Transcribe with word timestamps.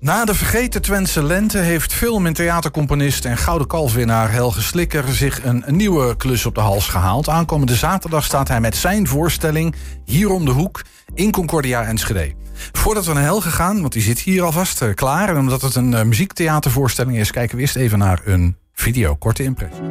Na 0.00 0.24
de 0.24 0.34
vergeten 0.34 0.82
Twentse 0.82 1.22
lente 1.22 1.58
heeft 1.58 1.92
film- 1.92 2.26
en 2.26 2.32
theatercomponist 2.32 3.24
en 3.24 3.36
Gouden 3.36 3.66
Kalfwinnaar 3.66 4.32
Helge 4.32 4.62
Slikker 4.62 5.14
zich 5.14 5.44
een, 5.44 5.64
nieuwe 5.66 6.16
klus 6.16 6.46
op 6.46 6.54
de 6.54 6.60
hals 6.60 6.88
gehaald. 6.88 7.28
Aankomende 7.28 7.74
zaterdag 7.74 8.24
staat 8.24 8.48
hij 8.48 8.60
met 8.60 8.76
zijn 8.76 9.06
voorstelling 9.06 9.74
hier 10.04 10.30
om 10.30 10.44
de 10.44 10.50
hoek 10.50 10.82
in 11.14 11.30
Concordia 11.30 11.84
Enschede. 11.84 12.34
Voordat 12.72 13.06
we 13.06 13.12
naar 13.12 13.22
Helge 13.22 13.50
gaan, 13.50 13.80
want 13.80 13.92
die 13.92 14.02
zit 14.02 14.18
hier 14.18 14.42
alvast 14.42 14.82
uh, 14.82 14.94
klaar. 14.94 15.28
En 15.28 15.38
omdat 15.38 15.62
het 15.62 15.74
een 15.74 15.92
uh, 15.92 16.02
muziektheatervoorstelling 16.02 17.18
is, 17.18 17.30
kijken 17.30 17.56
we 17.56 17.62
eerst 17.62 17.76
even 17.76 17.98
naar 17.98 18.20
een 18.24 18.56
video. 18.72 19.14
Korte 19.14 19.42
impressie. 19.42 19.82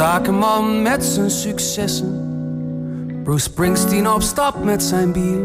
Zakenman 0.00 0.82
met 0.82 1.04
zijn 1.04 1.30
successen. 1.30 2.28
Bruce 3.22 3.42
Springsteen 3.42 4.08
op 4.08 4.22
stap 4.22 4.64
met 4.64 4.82
zijn 4.82 5.12
bier. 5.12 5.44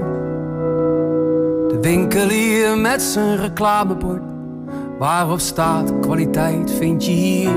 De 1.67 1.77
winkelier 1.81 2.77
met 2.77 3.01
zijn 3.01 3.37
reclamebord. 3.37 4.21
Waarop 4.99 5.39
staat 5.39 5.99
kwaliteit 6.01 6.71
vind 6.71 7.05
je 7.05 7.11
hier. 7.11 7.51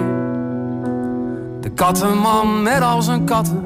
De 1.60 1.70
kattenman 1.74 2.62
met 2.62 2.82
al 2.82 3.02
zijn 3.02 3.24
katten. 3.24 3.64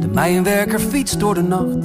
De 0.00 0.08
mijnwerker 0.12 0.80
fietst 0.80 1.20
door 1.20 1.34
de 1.34 1.42
nacht. 1.42 1.82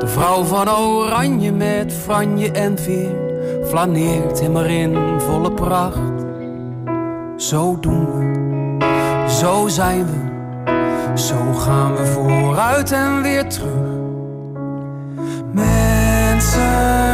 De 0.00 0.06
vrouw 0.06 0.42
van 0.42 0.70
oranje 0.70 1.52
met 1.52 1.92
franje 1.92 2.50
en 2.50 2.78
veer. 2.78 3.16
Flaneert 3.64 4.40
hem 4.40 4.56
erin 4.56 5.20
volle 5.20 5.52
pracht. 5.52 6.09
Zo 7.40 7.78
doen 7.80 8.06
we, 8.06 9.30
zo 9.30 9.68
zijn 9.68 10.06
we, 10.06 11.18
zo 11.18 11.52
gaan 11.52 11.96
we 11.96 12.06
vooruit 12.06 12.92
en 12.92 13.22
weer 13.22 13.48
terug. 13.48 13.88
Mensen, 15.52 17.09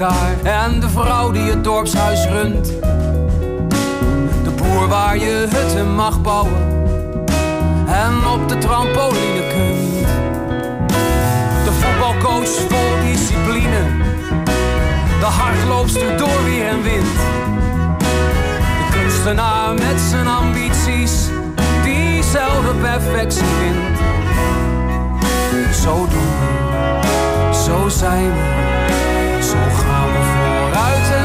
en 0.00 0.80
de 0.80 0.88
vrouw 0.88 1.30
die 1.30 1.50
het 1.50 1.64
dorpshuis 1.64 2.26
runt. 2.26 2.66
De 4.44 4.50
boer 4.56 4.88
waar 4.88 5.18
je 5.18 5.46
hutten 5.50 5.94
mag 5.94 6.20
bouwen 6.20 6.86
en 7.86 8.26
op 8.32 8.48
de 8.48 8.58
trampoline 8.58 9.46
kunt. 9.48 10.06
De 11.64 11.72
voetbalcoach 11.72 12.48
vol 12.48 13.02
discipline, 13.04 14.02
de 15.20 15.26
hardloopster 15.26 16.16
door 16.16 16.44
weer 16.44 16.68
en 16.68 16.82
wind. 16.82 17.16
De 17.98 18.98
kunstenaar 18.98 19.74
met 19.74 20.00
zijn 20.10 20.26
ambities, 20.26 21.28
diezelfde 21.82 22.74
perfectie 22.80 23.44
vindt. 23.58 24.00
Zo 25.76 25.94
doen 25.94 26.32
we, 26.40 27.54
zo 27.64 27.88
zijn 27.88 28.32
we 28.32 28.93
vooruit 30.84 31.23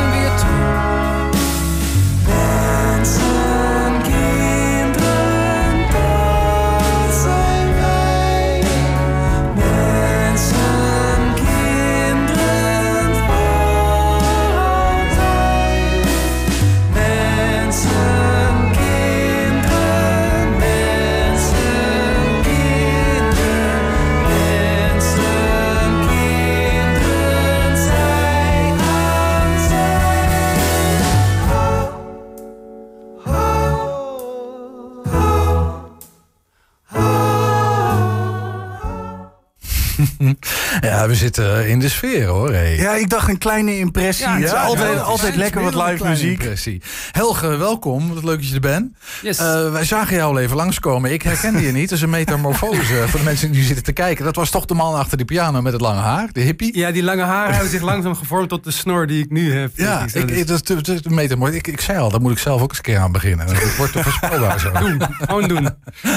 zitten 41.19 41.67
in 41.67 41.79
de 41.79 41.89
sfeer 41.89 42.25
hoor. 42.25 42.51
Hey. 42.53 42.75
Ja, 42.75 42.95
ik 42.95 43.09
dacht 43.09 43.29
een 43.29 43.37
kleine 43.37 43.77
impressie. 43.77 44.27
Ja, 44.27 44.63
altijd 44.63 45.01
altijd 45.01 45.35
lekker 45.35 45.61
wat 45.61 45.89
live 45.89 46.07
muziek. 46.07 46.39
impressie. 46.39 46.81
Helge, 47.19 47.57
welkom. 47.57 48.13
Wat 48.13 48.23
leuk 48.23 48.37
dat 48.37 48.47
je 48.47 48.53
er 48.53 48.59
bent. 48.59 48.97
Yes. 49.21 49.37
Eh, 49.37 49.71
wij 49.71 49.85
zagen 49.85 50.15
jou 50.15 50.31
al 50.31 50.39
even 50.39 50.55
langskomen. 50.55 51.11
Ik 51.11 51.21
herkende 51.21 51.61
je 51.61 51.71
niet. 51.71 51.89
Dat 51.89 51.97
is 51.97 52.03
een 52.03 52.09
metamorfose 52.09 53.03
voor 53.09 53.19
de 53.19 53.25
mensen 53.25 53.51
die 53.51 53.63
zitten 53.63 53.83
te 53.83 53.91
kijken. 53.91 54.25
Dat 54.25 54.35
was 54.35 54.49
toch 54.49 54.65
de 54.65 54.73
man 54.73 54.95
achter 54.95 55.17
de 55.17 55.25
piano 55.25 55.61
met 55.61 55.73
het 55.73 55.81
lange 55.81 55.99
haar, 55.99 56.29
de 56.31 56.41
hippie. 56.41 56.77
Ja, 56.77 56.91
die 56.91 57.03
lange 57.03 57.23
haren 57.23 57.53
hebben 57.53 57.71
zich 57.71 57.81
langzaam 57.81 58.15
gevormd 58.15 58.49
tot 58.49 58.63
de 58.63 58.71
snor 58.71 59.07
die 59.07 59.23
ik 59.23 59.31
nu 59.31 59.53
heb. 59.53 59.71
Ja, 59.75 60.05
ik. 60.13 60.29
ik, 60.29 60.47
Dat 60.47 60.69
is- 60.69 61.01
te 61.01 61.09
metamorfose. 61.09 61.57
Ik, 61.57 61.67
ik 61.67 61.81
zei 61.81 61.99
al, 61.99 62.09
daar 62.09 62.21
moet 62.21 62.31
ik 62.31 62.37
zelf 62.37 62.61
ook 62.61 62.69
eens 62.69 62.77
een 62.77 62.83
keer 62.83 62.97
aan 62.97 63.11
beginnen. 63.11 63.47
Het 63.47 63.75
wordt 63.77 63.93
te 63.93 64.03
voorspelbaar 64.03 64.59
zo. 64.59 64.71
doen, 64.71 65.01
gewoon 65.09 65.47
doen. 65.47 65.69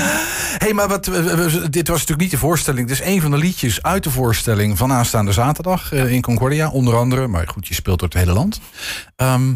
hey, 0.65 0.73
maar 0.73 0.89
wat, 0.89 1.05
dit 1.71 1.89
was 1.89 1.99
natuurlijk 1.99 2.21
niet 2.21 2.31
de 2.31 2.39
voorstelling. 2.39 2.89
Het 2.89 3.01
is 3.01 3.07
een 3.07 3.21
van 3.21 3.31
de 3.31 3.37
liedjes 3.37 3.83
uit 3.83 4.05
de 4.05 4.11
voorstelling 4.11 4.79
van 4.79 4.93
aanstaande 4.93 5.33
zaterdag 5.33 5.93
eh, 5.93 6.13
in 6.13 6.23
Concordia. 6.23 6.71
Onder 6.71 6.97
andere, 6.97 7.27
maar 7.27 7.49
goed, 7.49 7.67
je 7.67 7.75
speelt 7.75 7.99
door 7.99 8.09
het 8.09 8.19
hele 8.19 8.33
land. 8.33 8.61
Ehm, 9.17 9.53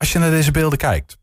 als 0.00 0.12
je 0.12 0.18
naar 0.18 0.30
deze 0.30 0.50
beelden 0.50 0.78
kijkt. 0.78 1.18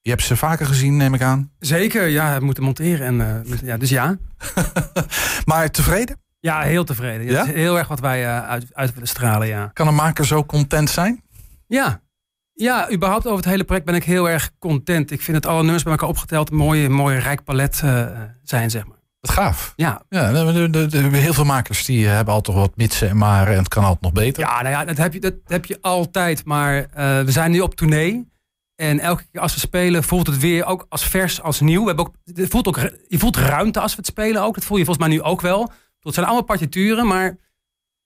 Je 0.00 0.10
hebt 0.10 0.22
ze 0.22 0.36
vaker 0.36 0.66
gezien, 0.66 0.96
neem 0.96 1.14
ik 1.14 1.22
aan. 1.22 1.52
Zeker, 1.58 2.06
ja, 2.06 2.38
we 2.38 2.44
moeten 2.44 2.62
monteren. 2.62 3.06
En, 3.06 3.44
eh, 3.44 3.60
ja, 3.62 3.76
dus 3.76 3.90
ja. 3.90 4.16
Maar 5.44 5.70
tevreden? 5.70 6.20
Ja, 6.40 6.60
heel 6.60 6.84
tevreden. 6.84 7.26
Ja? 7.26 7.42
Is 7.42 7.52
heel 7.52 7.78
erg 7.78 7.88
wat 7.88 8.00
wij 8.00 8.24
eh, 8.24 8.48
uit, 8.48 8.74
uit 8.74 8.92
willen 8.92 9.08
stralen, 9.08 9.46
ja. 9.46 9.70
Kan 9.72 9.88
een 9.88 9.94
maker 9.94 10.26
zo 10.26 10.44
content 10.44 10.90
zijn? 10.90 11.22
Ja. 11.66 12.00
Ja, 12.52 12.92
überhaupt 12.92 13.26
over 13.26 13.36
het 13.36 13.48
hele 13.48 13.64
project 13.64 13.86
ben 13.86 13.94
ik 13.94 14.04
heel 14.04 14.28
erg 14.28 14.50
content. 14.58 15.10
Ik 15.10 15.22
vind 15.22 15.36
het 15.36 15.46
alle 15.46 15.62
nummers 15.62 15.82
bij 15.82 15.92
elkaar 15.92 16.08
opgeteld 16.08 16.50
een 16.50 16.56
mooie, 16.56 16.88
mooie 16.88 17.18
rijk 17.18 17.44
palet 17.44 17.80
eh, 17.84 18.22
zijn, 18.42 18.70
zeg 18.70 18.86
maar. 18.86 18.97
Wat 19.20 19.30
gaaf. 19.30 19.72
Ja, 19.76 20.02
Ja, 20.08 20.52
heel 21.10 21.32
veel 21.32 21.44
makers 21.44 21.84
die 21.84 22.06
hebben 22.06 22.34
altijd 22.34 22.56
wat 22.56 22.76
mitsen 22.76 23.08
en 23.08 23.16
maren 23.16 23.52
en 23.52 23.58
het 23.58 23.68
kan 23.68 23.84
altijd 23.84 24.02
nog 24.02 24.12
beter. 24.12 24.42
ja, 24.42 24.62
nou 24.62 24.68
ja 24.74 24.84
dat, 24.84 24.96
heb 24.96 25.12
je, 25.12 25.20
dat 25.20 25.34
heb 25.46 25.64
je 25.64 25.78
altijd. 25.80 26.44
Maar 26.44 26.76
eh, 26.76 27.20
we 27.20 27.30
zijn 27.30 27.50
nu 27.50 27.60
op 27.60 27.74
tournee. 27.74 28.28
En 28.74 29.00
elke 29.00 29.24
keer 29.32 29.40
als 29.40 29.54
we 29.54 29.60
spelen 29.60 30.04
voelt 30.04 30.26
het 30.26 30.38
weer 30.38 30.64
ook 30.64 30.86
als 30.88 31.04
vers, 31.04 31.42
als 31.42 31.60
nieuw. 31.60 31.80
We 31.80 31.86
hebben 31.86 32.06
ook, 32.06 32.14
het 32.34 32.50
voelt 32.50 32.66
ook, 32.66 32.90
je 33.08 33.18
voelt 33.18 33.36
ruimte 33.36 33.80
als 33.80 33.90
we 33.90 33.96
het 33.96 34.06
spelen 34.06 34.42
ook. 34.42 34.54
Dat 34.54 34.64
voel 34.64 34.78
je 34.78 34.84
volgens 34.84 35.06
mij 35.06 35.16
nu 35.16 35.22
ook 35.22 35.40
wel. 35.40 35.72
Het 36.00 36.14
zijn 36.14 36.26
allemaal 36.26 36.44
partituren, 36.44 37.06
maar 37.06 37.36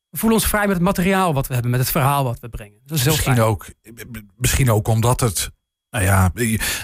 we 0.08 0.18
voelen 0.18 0.38
ons 0.38 0.48
vrij 0.48 0.66
met 0.66 0.76
het 0.76 0.84
materiaal 0.84 1.34
wat 1.34 1.46
we 1.46 1.52
hebben. 1.52 1.70
Met 1.70 1.80
het 1.80 1.90
verhaal 1.90 2.24
wat 2.24 2.40
we 2.40 2.48
brengen. 2.48 2.80
Dat 2.84 2.98
is 2.98 3.04
misschien, 3.04 3.34
fijn. 3.34 3.46
ook, 3.46 3.66
misschien 4.36 4.70
ook 4.70 4.88
omdat 4.88 5.20
het. 5.20 5.50
Nou 5.90 6.04
ja, 6.04 6.20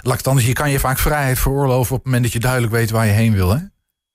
laat 0.02 0.12
ik 0.12 0.18
het 0.18 0.26
anders. 0.26 0.46
Je 0.46 0.52
kan 0.52 0.70
je 0.70 0.78
vaak 0.78 0.98
vrijheid 0.98 1.38
veroorloven 1.38 1.92
op 1.92 1.96
het 1.96 2.04
moment 2.04 2.22
dat 2.22 2.32
je 2.32 2.38
duidelijk 2.40 2.72
weet 2.72 2.90
waar 2.90 3.06
je 3.06 3.12
heen 3.12 3.32
wil. 3.32 3.50
Hè? 3.50 3.60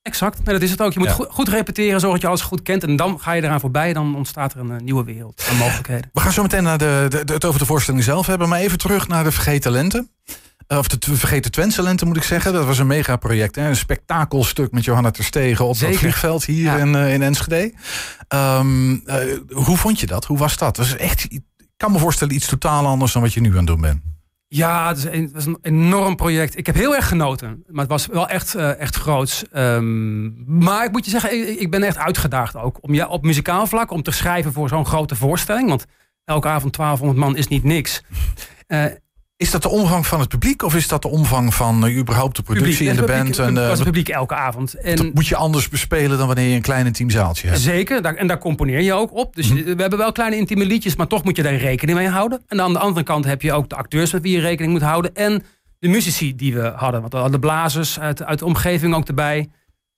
Exact, 0.04 0.44
dat 0.44 0.62
is 0.62 0.70
het 0.70 0.82
ook. 0.82 0.92
Je 0.92 0.98
moet 0.98 1.08
Ja. 1.08 1.14
goed, 1.14 1.26
goed 1.30 1.48
repeteren, 1.48 2.00
zorg 2.00 2.12
dat 2.12 2.20
je 2.22 2.26
alles 2.28 2.40
goed 2.40 2.62
kent. 2.62 2.82
En 2.82 2.96
dan 2.96 3.20
ga 3.20 3.32
je 3.32 3.42
eraan 3.42 3.60
voorbij. 3.60 3.92
Dan 3.92 4.16
ontstaat 4.16 4.52
er 4.52 4.60
een 4.60 4.70
eh, 4.70 4.76
nieuwe 4.80 5.04
wereld 5.04 5.46
aan 5.50 5.56
mogelijkheden. 5.56 6.10
We 6.12 6.20
gaan 6.20 6.32
zo 6.32 6.42
meteen 6.42 6.62
naar 6.62 6.78
de, 6.78 7.06
de, 7.08 7.24
de- 7.24 7.32
het 7.32 7.44
over 7.44 7.58
de 7.58 7.66
voorstelling 7.66 8.04
zelf 8.04 8.26
hebben. 8.26 8.48
Maar 8.48 8.58
even 8.60 8.78
terug 8.78 9.08
naar 9.08 9.24
de 9.24 9.32
Vergeten 9.32 9.72
Lente. 9.72 10.08
Eh, 10.66 10.78
Of 10.78 10.88
de 10.88 11.16
Vergeten 11.16 11.50
Twentse 11.50 11.82
Lente 11.82 12.04
moet 12.06 12.16
ik 12.16 12.22
zeggen. 12.22 12.52
Dat 12.52 12.64
was 12.66 12.78
een 12.78 12.86
megaproject. 12.86 13.54
Hè? 13.56 13.68
Een 13.68 13.76
spektakelstuk 13.76 14.72
met 14.72 14.84
Johanna 14.84 15.10
Terstegen 15.10 15.64
op 15.64 15.70
dat 15.70 15.78
Zeker. 15.80 15.98
vliegveld 15.98 16.44
hier 16.44 16.62
Ja. 16.64 16.76
in, 16.76 16.94
eh, 16.94 17.12
in 17.14 17.22
Enschede. 17.22 17.72
Ehm, 18.28 18.92
eh, 19.06 19.16
hoe 19.50 19.76
vond 19.76 20.00
je 20.00 20.06
dat? 20.06 20.24
Hoe 20.24 20.38
was 20.38 20.56
dat? 20.56 20.76
Dat 20.76 20.86
is 20.86 20.96
echt, 20.96 21.28
kan 21.76 21.92
me 21.92 21.98
voorstellen 21.98 22.34
iets 22.34 22.46
totaal 22.46 22.86
anders 22.86 23.12
dan 23.12 23.22
wat 23.22 23.32
je 23.32 23.40
nu 23.40 23.50
aan 23.50 23.56
het 23.56 23.66
doen 23.66 23.80
bent. 23.80 24.00
Ja, 24.56 24.88
het 24.88 24.96
is 25.34 25.44
een, 25.44 25.58
enorm 25.62 26.16
project. 26.16 26.58
Ik 26.58 26.66
heb 26.66 26.74
heel 26.74 26.94
erg 26.94 27.08
genoten. 27.08 27.64
Maar 27.66 27.80
het 27.80 27.90
was 27.90 28.06
wel 28.06 28.28
echt, 28.28 28.56
uh, 28.56 28.80
echt 28.80 28.96
groots. 28.96 29.44
Um, 29.52 30.44
maar 30.46 30.84
ik 30.84 30.92
moet 30.92 31.04
je 31.04 31.10
zeggen, 31.10 31.60
ik, 31.60 31.70
ben 31.70 31.82
echt 31.82 31.96
uitgedaagd 31.96 32.56
ook. 32.56 32.78
Om 32.80 32.94
ja, 32.94 33.06
op 33.06 33.22
muzikaal 33.22 33.66
vlak, 33.66 33.90
om 33.90 34.02
te 34.02 34.10
schrijven 34.10 34.52
voor 34.52 34.68
zo'n 34.68 34.86
grote 34.86 35.16
voorstelling. 35.16 35.68
Want 35.68 35.84
elke 36.24 36.48
avond 36.48 36.76
1200 36.76 37.26
man 37.26 37.36
is 37.36 37.48
niet 37.48 37.64
niks. 37.64 38.02
Uh, 38.68 38.84
is 39.36 39.50
dat 39.50 39.62
de 39.62 39.68
omvang 39.68 40.06
van 40.06 40.20
het 40.20 40.28
publiek 40.28 40.62
of 40.62 40.74
is 40.74 40.88
dat 40.88 41.02
de 41.02 41.08
omvang 41.08 41.54
van 41.54 41.86
uh, 41.86 41.96
überhaupt 41.96 42.36
de 42.36 42.42
productie 42.42 42.88
in 42.88 42.96
de 42.96 43.04
band? 43.04 43.36
Het, 43.36 43.46
en, 43.46 43.54
uh, 43.54 43.68
was 43.68 43.78
het 43.78 43.86
publiek 43.86 44.08
elke 44.08 44.34
avond. 44.34 44.74
En 44.74 44.96
dat 44.96 45.14
moet 45.14 45.26
je 45.26 45.36
anders 45.36 45.68
bespelen 45.68 46.18
dan 46.18 46.26
wanneer 46.26 46.48
je 46.48 46.54
een 46.54 46.62
klein 46.62 46.92
teamzaaltje 46.92 47.48
hebt. 47.48 47.60
Zeker, 47.60 48.02
daar, 48.02 48.14
en 48.14 48.26
daar 48.26 48.38
componeer 48.38 48.80
je 48.80 48.92
ook 48.92 49.14
op. 49.14 49.36
Dus 49.36 49.48
mm. 49.48 49.64
we 49.64 49.80
hebben 49.80 49.98
wel 49.98 50.12
kleine 50.12 50.36
intieme 50.36 50.66
liedjes, 50.66 50.96
maar 50.96 51.06
toch 51.06 51.24
moet 51.24 51.36
je 51.36 51.42
daar 51.42 51.54
rekening 51.54 51.98
mee 51.98 52.08
houden. 52.08 52.42
En 52.48 52.60
aan 52.60 52.72
de 52.72 52.78
andere 52.78 53.04
kant 53.04 53.24
heb 53.24 53.42
je 53.42 53.52
ook 53.52 53.68
de 53.68 53.76
acteurs 53.76 54.12
met 54.12 54.22
wie 54.22 54.32
je 54.32 54.40
rekening 54.40 54.72
moet 54.72 54.82
houden. 54.82 55.14
En 55.14 55.42
de 55.78 55.88
muzici 55.88 56.36
die 56.36 56.54
we 56.54 56.72
hadden. 56.76 57.00
Want 57.00 57.12
we 57.12 57.18
hadden 57.18 57.40
de 57.40 57.46
blazers 57.46 58.00
uit, 58.00 58.22
uit 58.22 58.38
de 58.38 58.44
omgeving 58.44 58.94
ook 58.94 59.08
erbij. 59.08 59.48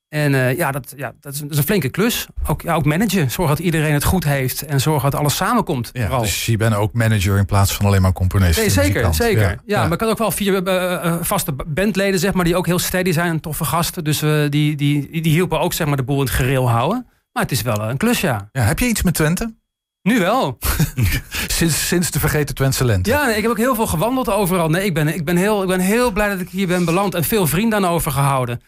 En 0.09 0.33
uh, 0.33 0.57
ja, 0.57 0.71
dat, 0.71 0.93
ja, 0.97 1.13
dat 1.19 1.33
is, 1.33 1.39
een, 1.39 1.47
dat, 1.47 1.53
is 1.53 1.57
een, 1.57 1.67
flinke 1.67 1.89
klus. 1.89 2.27
Ook, 2.45 2.61
ja, 2.61 2.73
ook 2.75 2.85
managen. 2.85 3.31
Zorg 3.31 3.49
dat 3.49 3.59
iedereen 3.59 3.93
het 3.93 4.03
goed 4.03 4.23
heeft. 4.23 4.61
En 4.61 4.81
zorg 4.81 5.03
dat 5.03 5.15
alles 5.15 5.35
samenkomt. 5.35 5.89
Ja, 5.93 6.19
dus 6.19 6.45
je 6.45 6.57
bent 6.57 6.75
ook 6.75 6.93
manager 6.93 7.37
in 7.37 7.45
plaats 7.45 7.73
van 7.73 7.85
alleen 7.85 8.01
maar 8.01 8.13
componist. 8.13 8.59
Nee, 8.59 8.69
zeker, 8.69 9.13
zeker. 9.13 9.41
Ja. 9.41 9.57
ja. 9.65 9.83
maar 9.83 9.91
ik 9.91 9.99
had 9.99 10.09
ook 10.09 10.17
wel 10.17 10.31
vier 10.31 10.67
uh, 10.67 11.15
vaste 11.21 11.51
bandleden, 11.67 12.19
zeg 12.19 12.33
maar, 12.33 12.45
die 12.45 12.55
ook 12.55 12.65
heel 12.65 12.79
steady 12.79 13.11
zijn 13.11 13.29
en 13.29 13.39
toffe 13.39 13.65
gasten. 13.65 14.03
Dus 14.03 14.19
die, 14.19 14.49
die, 14.49 14.75
die, 14.75 15.21
die 15.21 15.31
hielpen 15.31 15.59
ook 15.59 15.73
zeg 15.73 15.87
maar, 15.87 15.97
de 15.97 16.03
boel 16.03 16.19
in 16.19 16.25
het 16.25 16.33
gereel 16.33 16.69
houden. 16.69 17.07
Maar 17.31 17.43
het 17.43 17.51
is 17.51 17.61
wel 17.61 17.81
een 17.81 17.97
klus, 17.97 18.21
ja. 18.21 18.49
ja 18.51 18.61
heb 18.61 18.79
je 18.79 18.85
iets 18.85 19.01
met 19.01 19.13
Twente? 19.13 19.53
Nu 20.01 20.19
wel. 20.19 20.57
sinds, 21.47 21.87
sinds 21.87 22.11
de 22.11 22.19
vergeten 22.19 22.55
Twentse 22.55 22.85
lente. 22.85 23.09
Ja, 23.09 23.25
nee, 23.25 23.35
ik 23.35 23.41
heb 23.41 23.51
ook 23.51 23.57
heel 23.57 23.75
veel 23.75 23.87
gewandeld 23.87 24.29
overal. 24.29 24.69
Nee, 24.69 24.85
ik 24.85 24.93
ben, 24.93 25.07
ik, 25.07 25.25
ben 25.25 25.35
heel, 25.37 25.61
ik 25.61 25.67
ben 25.67 25.79
heel 25.79 26.11
blij 26.11 26.29
dat 26.29 26.39
ik 26.39 26.49
hier 26.49 26.67
ben 26.67 26.85
beland. 26.85 27.13
En 27.13 27.23
veel 27.23 27.47
vrienden 27.47 27.85
aan 27.85 27.91
overgehouden. 27.91 28.61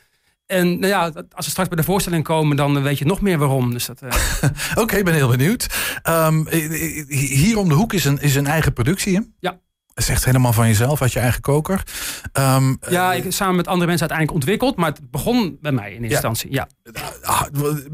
En 0.50 0.80
nou 0.80 0.88
ja, 0.88 1.12
als 1.32 1.46
we 1.46 1.52
straks 1.52 1.70
bij 1.70 1.78
de 1.78 1.84
voorstelling 1.84 2.24
komen, 2.24 2.58
dan 2.58 2.82
weet 2.82 2.98
je 2.98 3.06
nog 3.06 3.22
meer 3.22 3.38
waarom. 3.38 3.74
Dus 3.74 3.86
dat, 3.86 4.02
uh... 4.04 4.10
Oké, 4.84 4.96
ik 4.96 5.06
ben 5.06 5.14
heel 5.14 5.30
benieuwd. 5.30 5.68
Um, 6.10 6.48
hier 7.08 7.58
om 7.58 7.70
de 7.70 7.76
hoek 7.76 7.94
is 7.94 8.06
een, 8.06 8.22
is 8.22 8.36
een 8.36 8.48
eigen 8.48 8.74
productie, 8.74 9.16
hè? 9.16 9.22
Ja. 9.40 9.60
Echt 9.94 10.26
helemaal 10.26 10.54
van 10.54 10.68
jezelf, 10.68 11.02
uit 11.02 11.14
je 11.14 11.20
eigen 11.20 11.42
koker. 11.42 11.84
Um, 12.34 12.78
ja, 12.90 13.14
ik 13.14 13.32
samen 13.32 13.56
met 13.56 13.68
andere 13.68 13.88
mensen 13.88 14.10
uiteindelijk 14.10 14.32
ontwikkeld. 14.32 14.76
Maar 14.76 14.90
het 14.90 15.12
begon 15.12 15.58
bij 15.62 15.72
mij 15.72 15.88
in 15.94 16.04
eerste 16.04 16.28
instantie, 16.28 16.52
ja. 16.52 16.68
Ah, 17.22 17.42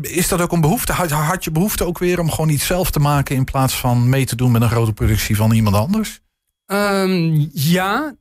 is 0.02 0.28
dat 0.28 0.42
ook 0.42 0.52
een 0.52 0.62
behoefte? 0.62 0.94
Had 0.94 1.44
je 1.44 1.52
behoefte 1.52 1.86
ook 1.86 1.98
weer 1.98 2.20
om 2.20 2.32
gewoon 2.32 2.50
iets 2.50 2.66
zelf 2.66 2.92
te 2.92 3.00
maken... 3.00 3.36
in 3.36 3.44
plaats 3.44 3.80
van 3.80 4.10
mee 4.10 4.26
te 4.26 4.36
doen 4.36 4.52
met 4.52 4.62
een 4.62 4.70
grote 4.70 4.94
productie 4.94 5.36
van 5.36 5.52
iemand 5.52 5.76
anders? 5.76 6.22
Um, 6.66 7.50
ja, 7.54 8.16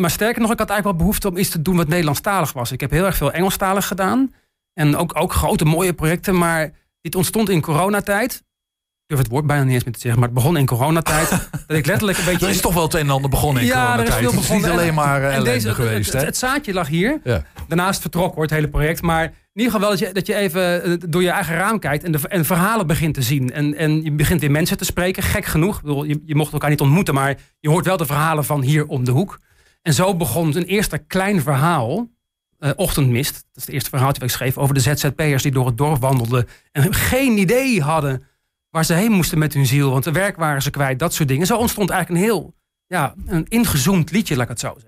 maar 0.00 0.10
sterker 0.10 0.40
nog, 0.40 0.52
ik 0.52 0.58
had 0.58 0.70
eigenlijk 0.70 0.84
wel 0.84 1.06
behoefte 1.06 1.28
om 1.28 1.36
iets 1.36 1.50
te 1.50 1.62
doen 1.62 1.76
wat 1.76 1.88
Nederlandstalig 1.88 2.52
was. 2.52 2.72
Ik 2.72 2.80
heb 2.80 2.90
heel 2.90 3.04
erg 3.04 3.16
veel 3.16 3.32
Engelstalig 3.32 3.86
gedaan. 3.86 4.34
En 4.74 4.96
ook, 4.96 5.16
ook 5.16 5.32
grote 5.32 5.64
mooie 5.64 5.92
projecten. 5.92 6.38
Maar 6.38 6.70
dit 7.00 7.14
ontstond 7.14 7.48
in 7.48 7.60
coronatijd. 7.60 8.34
Ik 8.34 9.14
durf 9.14 9.20
het 9.20 9.30
woord 9.30 9.46
bijna 9.46 9.64
niet 9.64 9.74
eens 9.74 9.84
meer 9.84 9.94
te 9.94 10.00
zeggen, 10.00 10.20
maar 10.20 10.28
het 10.28 10.38
begon 10.38 10.56
in 10.56 10.66
coronatijd. 10.66 11.30
dat 11.66 11.76
ik 11.76 11.86
letterlijk 11.86 12.18
een 12.18 12.24
beetje. 12.24 12.46
Er 12.46 12.52
is 12.52 12.60
toch 12.60 12.74
wel 12.74 12.82
het 12.82 12.94
een 12.94 13.00
en 13.00 13.10
ander 13.10 13.30
begonnen 13.30 13.62
in 13.62 13.68
ja, 13.68 13.74
coronatijd. 13.74 14.08
Er 14.08 14.14
is, 14.14 14.30
veel 14.30 14.40
het 14.40 14.50
is 14.50 14.56
niet 14.56 14.66
alleen 14.66 14.94
maar 14.94 15.22
uh, 15.22 15.42
deze, 15.44 15.74
geweest. 15.74 16.12
Het, 16.12 16.24
het, 16.24 16.36
zaadje 16.36 16.72
lag 16.72 16.88
hier. 16.88 17.20
Ja. 17.24 17.44
Daarnaast 17.68 18.00
vertrok 18.00 18.34
hoor, 18.34 18.42
het 18.42 18.52
hele 18.52 18.68
project. 18.68 19.02
Maar 19.02 19.24
in 19.24 19.32
ieder 19.52 19.72
geval 19.72 19.90
dat 19.90 19.98
je, 19.98 20.12
dat 20.12 20.26
je 20.26 20.34
even 20.34 20.82
eh, 20.82 20.92
door 21.08 21.22
je 21.22 21.30
eigen 21.30 21.54
raam 21.54 21.78
kijkt 21.78 22.04
en, 22.04 22.12
de, 22.12 22.28
en 22.28 22.44
verhalen 22.44 22.86
begint 22.86 23.14
te 23.14 23.22
zien. 23.22 23.52
En, 23.52 23.74
en 23.74 24.02
je 24.02 24.12
begint 24.12 24.40
weer 24.40 24.50
mensen 24.50 24.76
te 24.76 24.84
spreken. 24.84 25.22
Gek 25.22 25.44
genoeg. 25.44 25.80
Je, 25.84 26.22
je 26.24 26.34
mocht 26.34 26.52
elkaar 26.52 26.70
niet 26.70 26.80
ontmoeten, 26.80 27.14
maar 27.14 27.36
je 27.60 27.68
hoort 27.68 27.84
wel 27.84 27.96
de 27.96 28.06
verhalen 28.06 28.44
van 28.44 28.62
hier 28.62 28.86
om 28.86 29.04
de 29.04 29.10
hoek. 29.10 29.40
En 29.82 29.94
zo 29.94 30.16
begon 30.16 30.56
een 30.56 30.64
eerste 30.64 30.98
klein 30.98 31.42
verhaal. 31.42 32.08
Uh, 32.58 32.70
Ochtendmist, 32.76 33.32
dat 33.32 33.42
is 33.54 33.62
het 33.62 33.72
eerste 33.74 33.90
verhaaltje 33.90 34.20
dat 34.20 34.28
ik 34.28 34.34
schreef 34.34 34.58
over 34.58 34.74
de 34.74 34.80
ZZP'ers 34.80 35.42
die 35.42 35.52
door 35.52 35.66
het 35.66 35.76
dorp 35.76 36.00
wandelden. 36.00 36.48
En 36.72 36.94
geen 36.94 37.38
idee 37.38 37.82
hadden 37.82 38.22
waar 38.70 38.84
ze 38.84 38.94
heen 38.94 39.12
moesten 39.12 39.38
met 39.38 39.54
hun 39.54 39.66
ziel. 39.66 39.90
Want 39.90 40.04
de 40.04 40.12
werk 40.12 40.36
waren 40.36 40.62
ze 40.62 40.70
kwijt, 40.70 40.98
dat 40.98 41.14
soort 41.14 41.28
dingen. 41.28 41.46
Zo 41.46 41.56
ontstond 41.56 41.90
eigenlijk 41.90 42.20
een 42.20 42.30
heel 42.30 42.54
ja, 42.86 43.14
een 43.26 43.46
ingezoomd 43.48 44.10
liedje, 44.10 44.34
laat 44.34 44.44
ik 44.44 44.50
het 44.50 44.60
zo 44.60 44.72
zeggen. 44.74 44.87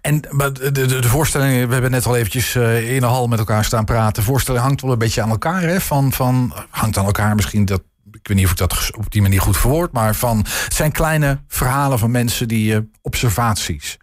En 0.00 0.20
de, 0.20 0.70
de, 0.72 0.86
de, 0.86 1.08
voorstelling, 1.08 1.66
we 1.66 1.72
hebben 1.72 1.90
net 1.90 2.06
al 2.06 2.16
eventjes 2.16 2.54
uh, 2.54 2.94
in 2.94 3.00
de 3.00 3.06
hal 3.06 3.26
met 3.26 3.38
elkaar 3.38 3.64
staan 3.64 3.84
praten. 3.84 4.14
De 4.14 4.22
voorstelling 4.22 4.64
hangt 4.64 4.80
wel 4.80 4.92
een 4.92 4.98
beetje 4.98 5.22
aan 5.22 5.30
elkaar. 5.30 5.62
Hè? 5.62 5.80
Van, 5.80 6.12
van, 6.12 6.54
hangt 6.70 6.98
aan 6.98 7.04
elkaar 7.04 7.34
misschien 7.34 7.64
dat 7.64 7.82
ik 8.12 8.28
weet 8.28 8.36
niet 8.36 8.46
of 8.46 8.52
ik 8.52 8.58
dat 8.58 8.90
op 8.96 9.12
die 9.12 9.22
manier 9.22 9.40
goed 9.40 9.56
verwoord, 9.56 9.92
maar 9.92 10.14
van 10.14 10.38
het 10.38 10.74
zijn 10.74 10.92
kleine 10.92 11.40
verhalen 11.48 11.98
van 11.98 12.10
mensen 12.10 12.48
die 12.48 12.66
je 12.66 12.88
observaties. 13.02 13.98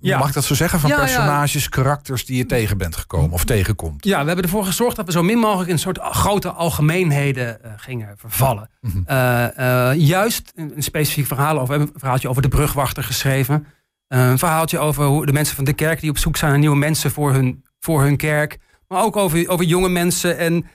Ja. 0.00 0.18
Mag 0.18 0.28
ik 0.28 0.34
dat 0.34 0.44
zo 0.44 0.54
zeggen? 0.54 0.80
Van 0.80 0.90
personages, 0.90 1.68
karakters 1.68 2.24
die 2.24 2.36
je 2.36 2.46
tegen 2.46 2.78
bent 2.78 2.96
gekomen 2.96 3.30
of 3.30 3.44
tegenkomt. 3.44 4.04
Ja, 4.04 4.20
we 4.20 4.26
hebben 4.26 4.44
ervoor 4.44 4.64
gezorgd 4.64 4.96
dat 4.96 5.06
we 5.06 5.12
zo 5.12 5.22
min 5.22 5.38
mogelijk 5.38 5.68
in 5.68 5.74
een 5.74 5.80
soort 5.80 5.98
grote 5.98 6.50
algemeenheden 6.50 7.58
uh, 7.64 7.72
gingen 7.76 8.14
vervallen. 8.16 8.70
Mhm. 8.80 8.98
uh, 9.08 9.46
uh, 9.58 9.90
juist 9.94 10.52
een, 10.54 10.72
een, 10.76 10.82
specifiek 10.82 11.26
verhaal 11.26 11.60
over 11.60 11.80
een 11.80 11.90
verhaaltje 11.96 12.28
over 12.28 12.42
de 12.42 12.48
brugwachter 12.48 13.04
geschreven. 13.04 13.66
Een 14.18 14.38
verhaaltje 14.38 14.78
over 14.78 15.04
hoe 15.04 15.26
de 15.26 15.32
mensen 15.32 15.56
van 15.56 15.64
de 15.64 15.72
kerk 15.72 16.00
die 16.00 16.10
op 16.10 16.18
zoek 16.18 16.36
zijn 16.36 16.50
naar 16.50 16.60
nieuwe 16.60 16.76
mensen 16.76 17.10
voor 17.10 17.32
hun, 17.32 17.64
voor 17.80 18.02
hun 18.02 18.16
kerk. 18.16 18.58
Maar 18.88 19.02
ook 19.02 19.16
over, 19.16 19.48
over 19.48 19.64
jonge 19.64 19.88
mensen 19.88 20.38
en 20.38 20.66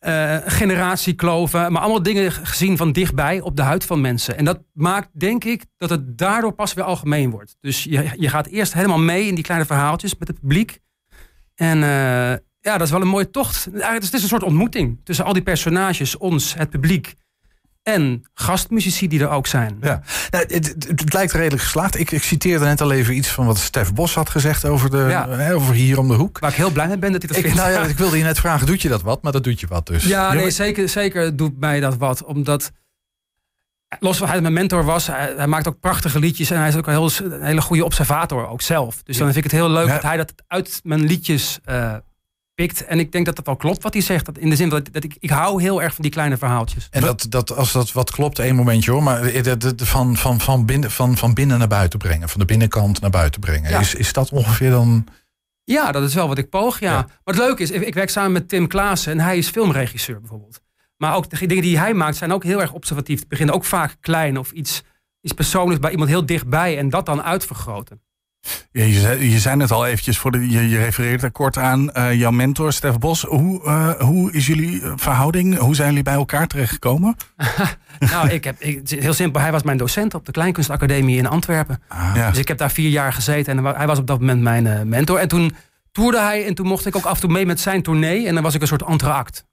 uh, 0.00 0.36
generatiekloven, 0.44 1.72
maar 1.72 1.82
allemaal 1.82 2.02
dingen 2.02 2.32
gezien 2.32 2.76
van 2.76 2.92
dichtbij 2.92 3.40
op 3.40 3.56
de 3.56 3.62
huid 3.62 3.84
van 3.84 4.00
mensen. 4.00 4.36
En 4.36 4.44
dat 4.44 4.62
maakt, 4.72 5.08
denk 5.12 5.44
ik, 5.44 5.64
dat 5.76 5.90
het 5.90 6.18
daardoor 6.18 6.52
pas 6.52 6.74
weer 6.74 6.84
algemeen 6.84 7.30
wordt. 7.30 7.56
Dus 7.60 7.84
je, 7.84 8.10
je 8.16 8.28
gaat 8.28 8.46
eerst 8.46 8.72
helemaal 8.72 8.98
mee 8.98 9.26
in 9.26 9.34
die 9.34 9.44
kleine 9.44 9.66
verhaaltjes 9.66 10.16
met 10.18 10.28
het 10.28 10.40
publiek. 10.40 10.78
En 11.54 11.78
uh, 11.78 12.32
ja, 12.60 12.72
dat 12.72 12.80
is 12.80 12.90
wel 12.90 13.00
een 13.00 13.08
mooie 13.08 13.30
tocht. 13.30 13.68
Het 13.72 14.02
is 14.02 14.22
een 14.22 14.28
soort 14.28 14.42
ontmoeting 14.42 15.00
tussen 15.04 15.24
al 15.24 15.32
die 15.32 15.42
personages, 15.42 16.16
ons, 16.16 16.54
het 16.54 16.70
publiek 16.70 17.14
en 17.82 18.22
gastmuzici 18.34 19.08
die 19.08 19.20
er 19.20 19.28
ook 19.28 19.46
zijn. 19.46 19.76
Ja. 19.80 20.02
Nou, 20.30 20.44
het, 20.48 20.74
het, 20.88 21.12
lijkt 21.12 21.32
redelijk 21.32 21.62
geslaagd. 21.62 21.98
Ik, 21.98 22.10
ik, 22.10 22.22
citeerde 22.22 22.64
net 22.64 22.80
al 22.80 22.92
even 22.92 23.16
iets 23.16 23.28
van 23.28 23.46
wat 23.46 23.58
Stef 23.58 23.92
Bos 23.92 24.14
had 24.14 24.30
gezegd 24.30 24.64
over, 24.64 24.90
de, 24.90 24.96
hè, 24.96 25.54
over 25.54 25.74
hier 25.74 25.98
om 25.98 26.08
de 26.08 26.14
hoek. 26.14 26.38
Waar 26.38 26.50
ik 26.50 26.56
heel 26.56 26.70
blij 26.70 26.86
mee 26.86 26.98
ben 26.98 27.12
dat 27.12 27.22
hij 27.22 27.28
dat 27.28 27.38
ik, 27.38 27.44
vindt. 27.44 27.58
Nou 27.58 27.72
ja, 27.72 27.82
ik 27.82 27.98
wilde 27.98 28.18
je 28.18 28.24
net 28.24 28.38
vragen, 28.38 28.66
doet 28.66 28.82
je 28.82 28.88
dat 28.88 29.02
wat? 29.02 29.22
Maar 29.22 29.32
dat 29.32 29.44
doet 29.44 29.60
je 29.60 29.66
wat 29.66 29.86
dus. 29.86 30.04
Ja, 30.04 30.32
nee, 30.32 30.50
zeker, 30.50 30.88
zeker 30.88 31.36
doet 31.36 31.60
mij 31.60 31.80
dat 31.80 31.96
wat. 31.96 32.24
Omdat, 32.24 32.70
los 33.98 34.18
van 34.18 34.28
hij 34.28 34.40
mijn 34.40 34.52
mentor 34.52 34.84
was, 34.84 35.06
hij, 35.06 35.34
hij, 35.36 35.46
maakt 35.46 35.68
ook 35.68 35.80
prachtige 35.80 36.18
liedjes. 36.18 36.50
En 36.50 36.58
hij 36.58 36.68
is 36.68 36.76
ook 36.76 36.86
een, 36.86 36.92
heel, 36.92 37.10
een 37.18 37.42
hele 37.42 37.60
goede 37.60 37.84
observator 37.84 38.48
ook 38.48 38.62
zelf. 38.62 39.02
Dus 39.02 39.16
dan 39.16 39.26
vind 39.26 39.36
ik 39.36 39.50
het 39.50 39.60
heel 39.60 39.70
leuk 39.70 39.88
dat 39.88 40.02
hij 40.02 40.16
dat 40.16 40.32
uit 40.46 40.80
mijn 40.82 41.04
liedjes... 41.04 41.58
Uh, 41.68 41.94
en 42.68 42.98
ik 42.98 43.12
denk 43.12 43.26
dat 43.26 43.36
dat 43.36 43.46
wel 43.46 43.56
klopt 43.56 43.82
wat 43.82 43.92
hij 43.92 44.02
zegt. 44.02 44.26
Dat 44.26 44.38
in 44.38 44.50
de 44.50 44.56
zin 44.56 44.68
dat, 44.68 44.92
dat 44.92 45.04
ik, 45.04 45.16
ik 45.18 45.30
hou 45.30 45.62
heel 45.62 45.82
erg 45.82 45.94
van 45.94 46.02
die 46.02 46.12
kleine 46.12 46.36
verhaaltjes. 46.36 46.88
En 46.90 47.00
dat, 47.00 47.26
dat, 47.28 47.56
als 47.56 47.72
dat 47.72 47.92
wat 47.92 48.10
klopt, 48.10 48.38
één 48.38 48.54
momentje 48.54 48.90
hoor. 48.90 49.02
Maar 49.02 49.30
van, 49.76 50.16
van, 50.16 50.40
van, 50.40 50.66
binnen, 50.66 50.90
van, 50.90 51.16
van 51.16 51.34
binnen 51.34 51.58
naar 51.58 51.68
buiten 51.68 51.98
brengen. 51.98 52.28
Van 52.28 52.40
de 52.40 52.46
binnenkant 52.46 53.00
naar 53.00 53.10
buiten 53.10 53.40
brengen. 53.40 53.80
Is, 53.80 53.94
is 53.94 54.12
dat 54.12 54.30
ongeveer 54.30 54.70
dan... 54.70 55.06
Ja, 55.64 55.92
dat 55.92 56.02
is 56.02 56.14
wel 56.14 56.28
wat 56.28 56.38
ik 56.38 56.50
poog, 56.50 56.80
ja. 56.80 56.92
Maar 56.92 57.06
het 57.24 57.36
leuke 57.36 57.62
is, 57.62 57.70
ik 57.70 57.94
werk 57.94 58.10
samen 58.10 58.32
met 58.32 58.48
Tim 58.48 58.66
Klaassen. 58.66 59.12
En 59.12 59.20
hij 59.20 59.38
is 59.38 59.48
filmregisseur 59.48 60.20
bijvoorbeeld. 60.20 60.60
Maar 60.96 61.14
ook 61.14 61.30
de 61.30 61.46
dingen 61.46 61.62
die 61.62 61.78
hij 61.78 61.94
maakt 61.94 62.16
zijn 62.16 62.32
ook 62.32 62.44
heel 62.44 62.60
erg 62.60 62.72
observatief. 62.72 63.18
Het 63.18 63.28
begint 63.28 63.50
ook 63.50 63.64
vaak 63.64 63.96
klein 64.00 64.38
of 64.38 64.50
iets, 64.50 64.82
iets 65.20 65.32
persoonlijks 65.32 65.80
bij 65.80 65.90
iemand 65.90 66.10
heel 66.10 66.26
dichtbij. 66.26 66.78
En 66.78 66.88
dat 66.88 67.06
dan 67.06 67.22
uitvergroten. 67.22 68.02
Ja, 68.72 68.84
je, 68.84 69.00
zei, 69.00 69.30
je 69.30 69.38
zei 69.38 69.56
net 69.56 69.70
al 69.70 69.86
eventjes, 69.86 70.18
voor 70.18 70.30
de, 70.30 70.50
je, 70.50 70.68
je 70.68 70.78
refereerde 70.78 71.24
er 71.24 71.32
kort 71.32 71.58
aan 71.58 71.90
uh, 71.96 72.14
jouw 72.14 72.30
mentor 72.30 72.72
Stef 72.72 72.98
Bos. 72.98 73.22
Hoe, 73.22 73.64
uh, 73.64 73.90
hoe 73.90 74.32
is 74.32 74.46
jullie 74.46 74.82
verhouding? 74.94 75.58
Hoe 75.58 75.74
zijn 75.74 75.88
jullie 75.88 76.02
bij 76.02 76.14
elkaar 76.14 76.46
terechtgekomen? 76.46 77.16
nou, 78.12 78.28
ik 78.28 78.44
heb, 78.44 78.60
ik, 78.60 78.88
heel 78.88 79.12
simpel, 79.12 79.40
hij 79.40 79.52
was 79.52 79.62
mijn 79.62 79.76
docent 79.76 80.14
op 80.14 80.26
de 80.26 80.32
Kleinkunstacademie 80.32 81.16
in 81.16 81.26
Antwerpen. 81.26 81.82
Ah, 81.88 82.12
ja. 82.14 82.30
Dus 82.30 82.38
ik 82.38 82.48
heb 82.48 82.58
daar 82.58 82.70
vier 82.70 82.90
jaar 82.90 83.12
gezeten 83.12 83.58
en 83.58 83.64
hij 83.64 83.86
was 83.86 83.98
op 83.98 84.06
dat 84.06 84.20
moment 84.20 84.42
mijn 84.42 84.66
uh, 84.66 84.82
mentor. 84.82 85.18
En 85.18 85.28
toen 85.28 85.54
toerde 85.92 86.20
hij 86.20 86.46
en 86.46 86.54
toen 86.54 86.66
mocht 86.66 86.86
ik 86.86 86.96
ook 86.96 87.04
af 87.04 87.14
en 87.14 87.20
toe 87.20 87.30
mee 87.30 87.46
met 87.46 87.60
zijn 87.60 87.82
tournee. 87.82 88.26
En 88.26 88.34
dan 88.34 88.42
was 88.42 88.54
ik 88.54 88.60
een 88.60 88.66
soort 88.66 88.84
entraact 88.84 89.44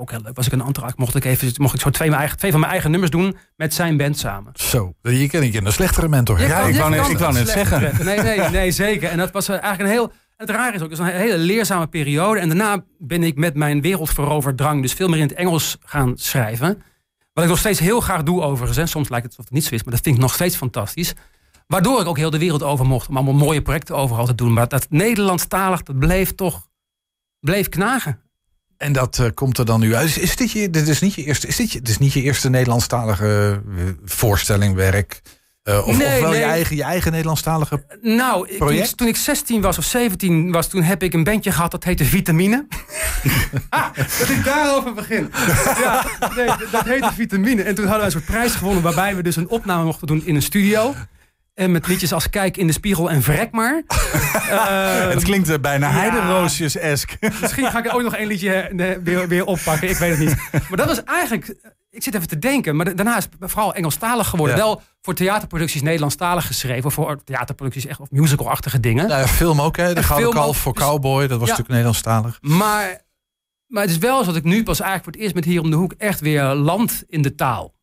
ook 0.00 0.10
heel 0.10 0.20
leuk. 0.22 0.36
Was 0.36 0.46
ik 0.46 0.52
een 0.52 0.60
antraak, 0.60 0.96
mocht 0.96 1.14
ik 1.14 1.24
even 1.24 1.52
mocht 1.56 1.74
ik 1.74 1.80
zo 1.80 1.90
twee, 1.90 2.08
mijn 2.08 2.20
eigen, 2.20 2.38
twee 2.38 2.50
van 2.50 2.60
mijn 2.60 2.72
eigen 2.72 2.90
nummers 2.90 3.10
doen 3.10 3.36
met 3.56 3.74
zijn 3.74 3.96
band 3.96 4.18
samen. 4.18 4.52
Zo, 4.54 4.94
je 5.02 5.28
ken 5.28 5.42
ik 5.42 5.54
een 5.54 5.72
slechtere 5.72 6.08
mentor. 6.08 6.40
Ja, 6.40 6.60
ik 6.60 6.76
wou, 6.76 6.90
net, 6.90 7.08
ik 7.08 7.18
wou 7.18 7.32
net 7.32 7.48
zeggen. 7.48 8.04
Nee, 8.04 8.20
nee, 8.20 8.38
nee, 8.50 8.70
zeker. 8.70 9.10
En 9.10 9.18
dat 9.18 9.30
was 9.30 9.48
eh, 9.48 9.62
eigenlijk 9.62 9.82
een 9.82 9.96
heel. 9.96 10.12
Het 10.36 10.50
raar 10.50 10.74
is 10.74 10.82
ook, 10.82 10.90
het 10.90 10.98
is 10.98 11.04
een 11.04 11.12
hele 11.12 11.38
leerzame 11.38 11.86
periode. 11.86 12.40
En 12.40 12.48
daarna 12.48 12.84
ben 12.98 13.22
ik 13.22 13.36
met 13.36 13.54
mijn 13.54 13.80
wereldveroverdrang 13.80 14.82
dus 14.82 14.92
veel 14.92 15.08
meer 15.08 15.18
in 15.18 15.26
het 15.28 15.36
Engels 15.36 15.76
gaan 15.80 16.12
schrijven. 16.16 16.82
Wat 17.32 17.44
ik 17.44 17.50
nog 17.50 17.58
steeds 17.58 17.78
heel 17.78 18.00
graag 18.00 18.22
doe 18.22 18.42
overigens. 18.42 18.78
En 18.78 18.88
soms 18.88 19.08
lijkt 19.08 19.24
het 19.24 19.36
alsof 19.36 19.50
het 19.50 19.54
niet 19.54 19.64
zo 19.64 19.74
is, 19.74 19.82
maar 19.82 19.94
dat 19.94 20.02
vind 20.02 20.14
ik 20.16 20.22
nog 20.22 20.34
steeds 20.34 20.56
fantastisch. 20.56 21.14
Waardoor 21.66 22.00
ik 22.00 22.06
ook 22.06 22.16
heel 22.16 22.30
de 22.30 22.38
wereld 22.38 22.62
over 22.62 22.86
mocht 22.86 23.08
om 23.08 23.16
allemaal 23.16 23.34
mooie 23.34 23.62
projecten 23.62 23.96
overal 23.96 24.26
te 24.26 24.34
doen. 24.34 24.52
Maar 24.52 24.68
dat 24.68 24.86
Nederlandstalig, 24.90 25.82
dat 25.82 25.98
bleef 25.98 26.34
toch 26.34 26.68
bleef 27.40 27.68
knagen 27.68 28.20
En 28.76 28.92
dat 28.92 29.18
uh, 29.18 29.26
komt 29.34 29.58
er 29.58 29.64
dan 29.64 29.80
nu 29.80 29.94
uit. 29.94 30.08
Is, 30.08 30.18
is, 30.18 30.36
dit 30.36 30.50
je, 30.50 30.70
dit 30.70 30.88
is 30.88 31.00
niet 31.00 31.14
je 31.14 31.24
eerste, 31.24 31.46
is 31.46 31.56
dit, 31.56 31.72
je, 31.72 31.78
dit 31.78 31.88
is 31.88 31.98
niet 31.98 32.12
je 32.12 32.22
eerste 32.22 32.48
Nederlandstalige 32.50 33.62
voorstelling, 34.04 34.74
werk? 34.74 35.22
Uh, 35.64 35.86
of, 35.86 35.96
nee, 35.96 36.20
wel 36.20 36.30
nee. 36.30 36.38
je 36.38 36.44
eigen, 36.44 36.76
je 36.76 36.82
eigen 36.82 37.10
Nederlandstalige 37.10 37.84
Nou, 38.00 38.42
ik, 38.42 38.48
toen, 38.48 38.58
project? 38.58 38.90
ik, 38.90 38.96
toen 38.96 39.06
ik 39.06 39.16
16 39.16 39.60
was 39.60 39.78
of 39.78 39.84
17 39.84 40.52
was, 40.52 40.68
toen 40.68 40.82
heb 40.82 41.02
ik 41.02 41.14
een 41.14 41.24
bandje 41.24 41.52
gehad 41.52 41.70
dat 41.70 41.84
heette 41.84 42.04
Vitamine. 42.04 42.66
ah, 43.68 43.86
dat 44.18 44.28
ik 44.28 44.44
daarover 44.44 44.94
begin. 44.94 45.30
ja, 45.82 46.04
nee, 46.36 46.46
dat 46.70 46.84
heette 46.84 47.12
Vitamine. 47.14 47.62
En 47.62 47.74
toen 47.74 47.84
hadden 47.84 48.00
we 48.00 48.06
een 48.06 48.20
soort 48.20 48.24
prijs 48.24 48.54
gewonnen 48.54 48.82
waarbij 48.82 49.16
we 49.16 49.22
dus 49.22 49.36
een 49.36 49.48
opname 49.48 49.84
mochten 49.84 50.06
doen 50.06 50.22
in 50.26 50.34
een 50.34 50.42
studio. 50.42 50.94
En 51.54 51.72
met 51.72 51.86
liedjes 51.86 52.12
als 52.12 52.30
Kijk 52.30 52.56
in 52.56 52.66
de 52.66 52.72
spiegel 52.72 53.10
en 53.10 53.22
Vrek 53.22 53.52
maar. 53.52 53.82
Eh, 54.44 55.08
Het 55.08 55.22
klinkt 55.22 55.48
eh, 55.48 55.58
bijna 55.58 55.88
ja. 55.88 55.92
heideroosjes-esk. 55.98 57.16
Misschien 57.40 57.70
ga 57.70 57.78
ik 57.78 57.86
er 57.86 57.92
ook 57.94 58.02
nog 58.02 58.14
één 58.14 58.26
liedje 58.26 58.52
eh, 58.54 58.96
weer, 59.02 59.28
weer 59.28 59.44
oppakken. 59.44 59.88
Ik 59.88 59.96
weet 59.96 60.10
het 60.10 60.18
niet. 60.18 60.36
Maar 60.68 60.76
dat 60.76 60.86
was 60.86 61.04
eigenlijk... 61.04 61.54
Ik 61.90 62.02
zit 62.02 62.14
even 62.14 62.28
te 62.28 62.38
denken. 62.38 62.76
Maar 62.76 62.96
daarna 62.96 63.16
is 63.16 63.24
het 63.40 63.50
vooral 63.50 63.74
Engelstalig 63.74 64.28
geworden. 64.28 64.56
Ja. 64.56 64.62
Wel 64.62 64.82
voor 65.02 65.14
theaterproducties 65.14 65.82
Nederlandstalig 65.82 66.46
geschreven. 66.46 66.92
Voor 66.92 67.24
theaterproducties 67.24 67.86
echt 67.86 68.00
of 68.00 68.10
musicalachtige 68.10 68.80
dingen. 68.80 69.08
Nou 69.08 69.20
ja, 69.20 69.26
film 69.26 69.60
ook, 69.60 69.76
hè? 69.76 69.88
De 69.88 69.94
En 69.94 70.04
Gouden 70.04 70.30
Kalf 70.30 70.56
voor 70.58 70.72
Dus- 70.74 70.82
Cowboy. 70.82 71.20
Dat 71.20 71.30
was 71.30 71.40
natuurlijk 71.40 71.68
Nederlandstalig. 71.68 72.38
Maar, 72.40 73.00
maar 73.66 73.82
het 73.82 73.90
is 73.90 73.98
wel 73.98 74.18
zo 74.18 74.24
dat 74.26 74.36
ik 74.36 74.44
nu 74.44 74.62
pas 74.62 74.80
eigenlijk 74.80 75.04
voor 75.04 75.12
het 75.12 75.22
eerst 75.22 75.34
met 75.34 75.44
hier 75.44 75.60
om 75.60 75.70
de 75.70 75.76
hoek 75.76 75.92
echt 75.98 76.20
weer 76.20 76.42
land 76.44 77.02
in 77.06 77.22
de 77.22 77.34
taal. 77.34 77.74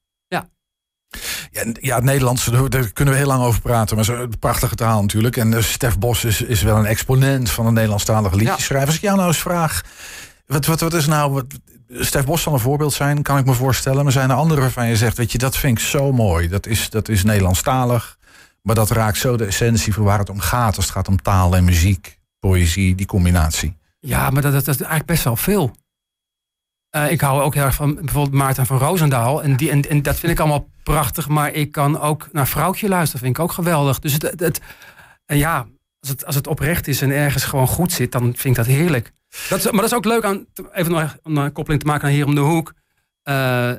Ja, 1.52 1.64
ja, 1.80 1.96
het 1.96 2.04
Nederlands, 2.04 2.46
daar 2.46 2.92
kunnen 2.92 3.14
we 3.14 3.20
heel 3.20 3.30
lang 3.30 3.44
over 3.44 3.62
praten. 3.62 3.96
Maar 3.96 4.06
zo, 4.06 4.16
een 4.16 4.40
prachtige 4.40 4.76
taal 4.76 5.02
natuurlijk. 5.02 5.38
En 5.38 5.54
eh, 5.54 5.62
Stef 5.62 5.98
Bos 5.98 6.26
is, 6.26 6.42
is 6.42 6.62
wel 6.62 6.78
een 6.78 6.86
exponent 6.86 7.50
van 7.50 7.66
een 7.66 7.74
Nederlandstalige 7.74 8.36
liedjeschrijver. 8.36 8.88
Als 8.88 8.96
ik 8.96 9.02
jou 9.02 9.16
nou 9.16 9.28
eens 9.28 9.38
vraag... 9.38 9.82
Wat, 10.46 10.66
wat, 10.66 10.80
wat 10.80 10.94
is 10.94 11.06
nou... 11.06 11.32
Wat, 11.32 11.46
Stef 11.94 12.26
Bos 12.26 12.42
zal 12.42 12.54
een 12.54 12.60
voorbeeld 12.60 12.94
zijn, 12.94 13.22
kan 13.22 13.38
ik 13.38 13.46
me 13.46 13.54
voorstellen. 13.54 14.04
Maar 14.04 14.12
zijn 14.12 14.30
er 14.30 14.36
andere 14.36 14.62
waarvan 14.62 14.88
je 14.88 14.96
zegt... 14.96 15.18
Weet 15.18 15.32
je, 15.32 15.38
dat 15.38 15.58
vind 15.58 15.78
ik 15.78 15.84
zo 15.84 16.12
mooi. 16.12 16.48
Dat 16.48 16.68
is, 16.68 16.90
dat 16.90 17.10
is 17.10 17.24
Nederlandstalig. 17.24 18.18
Maar 18.62 18.76
dat 18.76 18.90
raakt 18.90 19.18
zo 19.18 19.38
de 19.38 19.46
essentie 19.46 19.94
van 19.94 20.04
waar 20.04 20.20
het 20.20 20.30
om 20.30 20.40
gaat. 20.40 20.76
Als 20.76 20.86
het 20.86 20.94
gaat 20.94 21.08
om 21.08 21.22
taal 21.22 21.56
en 21.56 21.64
muziek, 21.64 22.20
poëzie, 22.40 22.96
die 22.96 23.06
combinatie. 23.06 23.78
Ja, 24.00 24.30
maar 24.30 24.42
dat, 24.42 24.52
dat, 24.52 24.66
dat 24.66 24.76
is 24.76 24.82
eigenlijk 24.82 25.06
best 25.06 25.24
wel 25.24 25.36
veel. 25.36 25.76
Eh, 26.92 27.12
ik 27.12 27.22
hou 27.22 27.42
ook 27.42 27.54
heel 27.54 27.64
erg 27.64 27.76
van 27.76 27.96
bijvoorbeeld 27.96 28.34
Maarten 28.34 28.66
van 28.66 28.78
Roosendaal. 28.78 29.44
En, 29.44 29.56
die, 29.56 29.72
en, 29.72 29.82
en 29.90 30.02
dat 30.02 30.20
vind 30.20 30.32
ik 30.32 30.40
allemaal 30.40 30.70
prachtig. 30.84 31.28
Maar 31.28 31.54
ik 31.54 31.72
kan 31.72 32.00
ook 32.00 32.28
naar 32.32 32.48
Vrouwtje 32.48 32.88
luisteren. 32.88 33.20
vind 33.20 33.38
ik 33.38 33.44
ook 33.44 33.52
geweldig. 33.52 34.00
Dus 34.00 34.14
het, 34.14 34.34
het, 34.40 34.62
en 35.26 35.38
ja, 35.38 35.68
als 36.00 36.10
het, 36.10 36.26
als 36.26 36.36
het 36.36 36.48
oprecht 36.48 36.88
is 36.88 37.02
en 37.02 37.12
ergens 37.12 37.44
gewoon 37.44 37.68
goed 37.68 37.92
zit, 37.92 38.12
dan 38.12 38.22
vind 38.22 38.44
ik 38.44 38.56
dat 38.56 38.66
heerlijk. 38.66 39.12
Dat 39.50 39.60
is, 39.60 39.66
maar 39.66 39.82
dat 39.82 39.92
is 39.92 39.94
ook 39.94 40.06
leuk 40.06 40.24
aan, 40.24 40.46
even 40.74 40.92
nog 40.92 41.18
een 41.24 41.52
koppeling 41.52 41.82
te 41.82 41.88
maken 41.88 42.04
naar 42.04 42.16
hier 42.16 42.26
om 42.26 42.36
de 42.36 42.42
hoek. 42.42 42.74
Eh, 43.24 43.72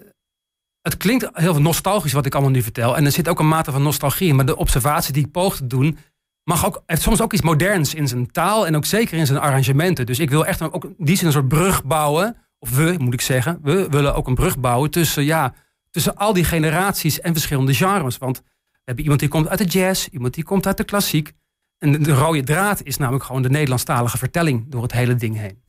het 0.83 0.97
klinkt 0.97 1.29
heel 1.33 1.61
nostalgisch 1.61 2.13
wat 2.13 2.27
ik 2.27 2.33
allemaal 2.33 2.53
nu 2.53 2.63
vertel. 2.63 2.97
En 2.97 3.05
er 3.05 3.13
zit 3.13 3.29
ook 3.29 3.39
een 3.39 3.49
mate 3.49 3.73
van 3.73 3.83
nostalgie 3.83 4.29
in. 4.29 4.37
Maar 4.37 4.47
de 4.47 4.57
observatie 4.57 5.13
die 5.13 5.25
ik 5.25 5.31
poog 5.31 5.57
te 5.57 5.67
doen, 5.67 5.99
mag 6.45 6.67
ook, 6.67 6.83
heeft 6.87 7.03
soms 7.03 7.21
ook 7.21 7.33
iets 7.33 7.43
moderns 7.43 7.95
in 7.95 8.09
zijn 8.09 8.31
taal. 8.31 8.67
En 8.67 8.77
ook 8.77 8.85
zeker 8.85 9.19
in 9.19 9.27
zijn 9.27 9.39
arrangementen. 9.39 10.07
Dus 10.07 10.19
ik 10.19 10.31
wil 10.31 10.47
echt 10.47 10.63
ook 10.63 10.85
in 10.85 10.95
die 10.99 11.17
zin 11.17 11.27
een 11.27 11.33
soort 11.33 11.49
brug 11.49 11.85
bouwen. 11.85 12.37
Of 12.63 12.77
we, 12.77 12.95
moet 12.99 13.13
ik 13.13 13.21
zeggen. 13.21 13.59
We 13.63 13.87
willen 13.91 14.15
ook 14.15 14.27
een 14.27 14.35
brug 14.35 14.59
bouwen 14.59 14.91
tussen, 14.91 15.25
ja, 15.25 15.55
tussen 15.91 16.17
al 16.17 16.33
die 16.33 16.45
generaties 16.45 17.21
en 17.21 17.33
verschillende 17.33 17.75
genres. 17.75 18.19
Want 18.19 18.37
we 18.39 18.81
hebben 18.85 19.03
iemand 19.03 19.21
die 19.21 19.29
komt 19.29 19.49
uit 19.49 19.59
de 19.59 19.65
jazz, 19.65 20.07
iemand 20.07 20.35
die 20.35 20.45
komt 20.45 20.67
uit 20.67 20.77
de 20.77 20.85
klassiek. 20.85 21.33
En 21.79 22.03
de 22.03 22.13
rode 22.13 22.43
draad 22.43 22.83
is 22.83 22.97
namelijk 22.97 23.25
gewoon 23.25 23.43
de 23.43 23.51
Nederlandstalige 23.51 24.19
vertelling 24.19 24.65
door 24.69 24.83
het 24.83 24.93
hele 24.93 25.15
ding 25.15 25.37
heen. 25.37 25.63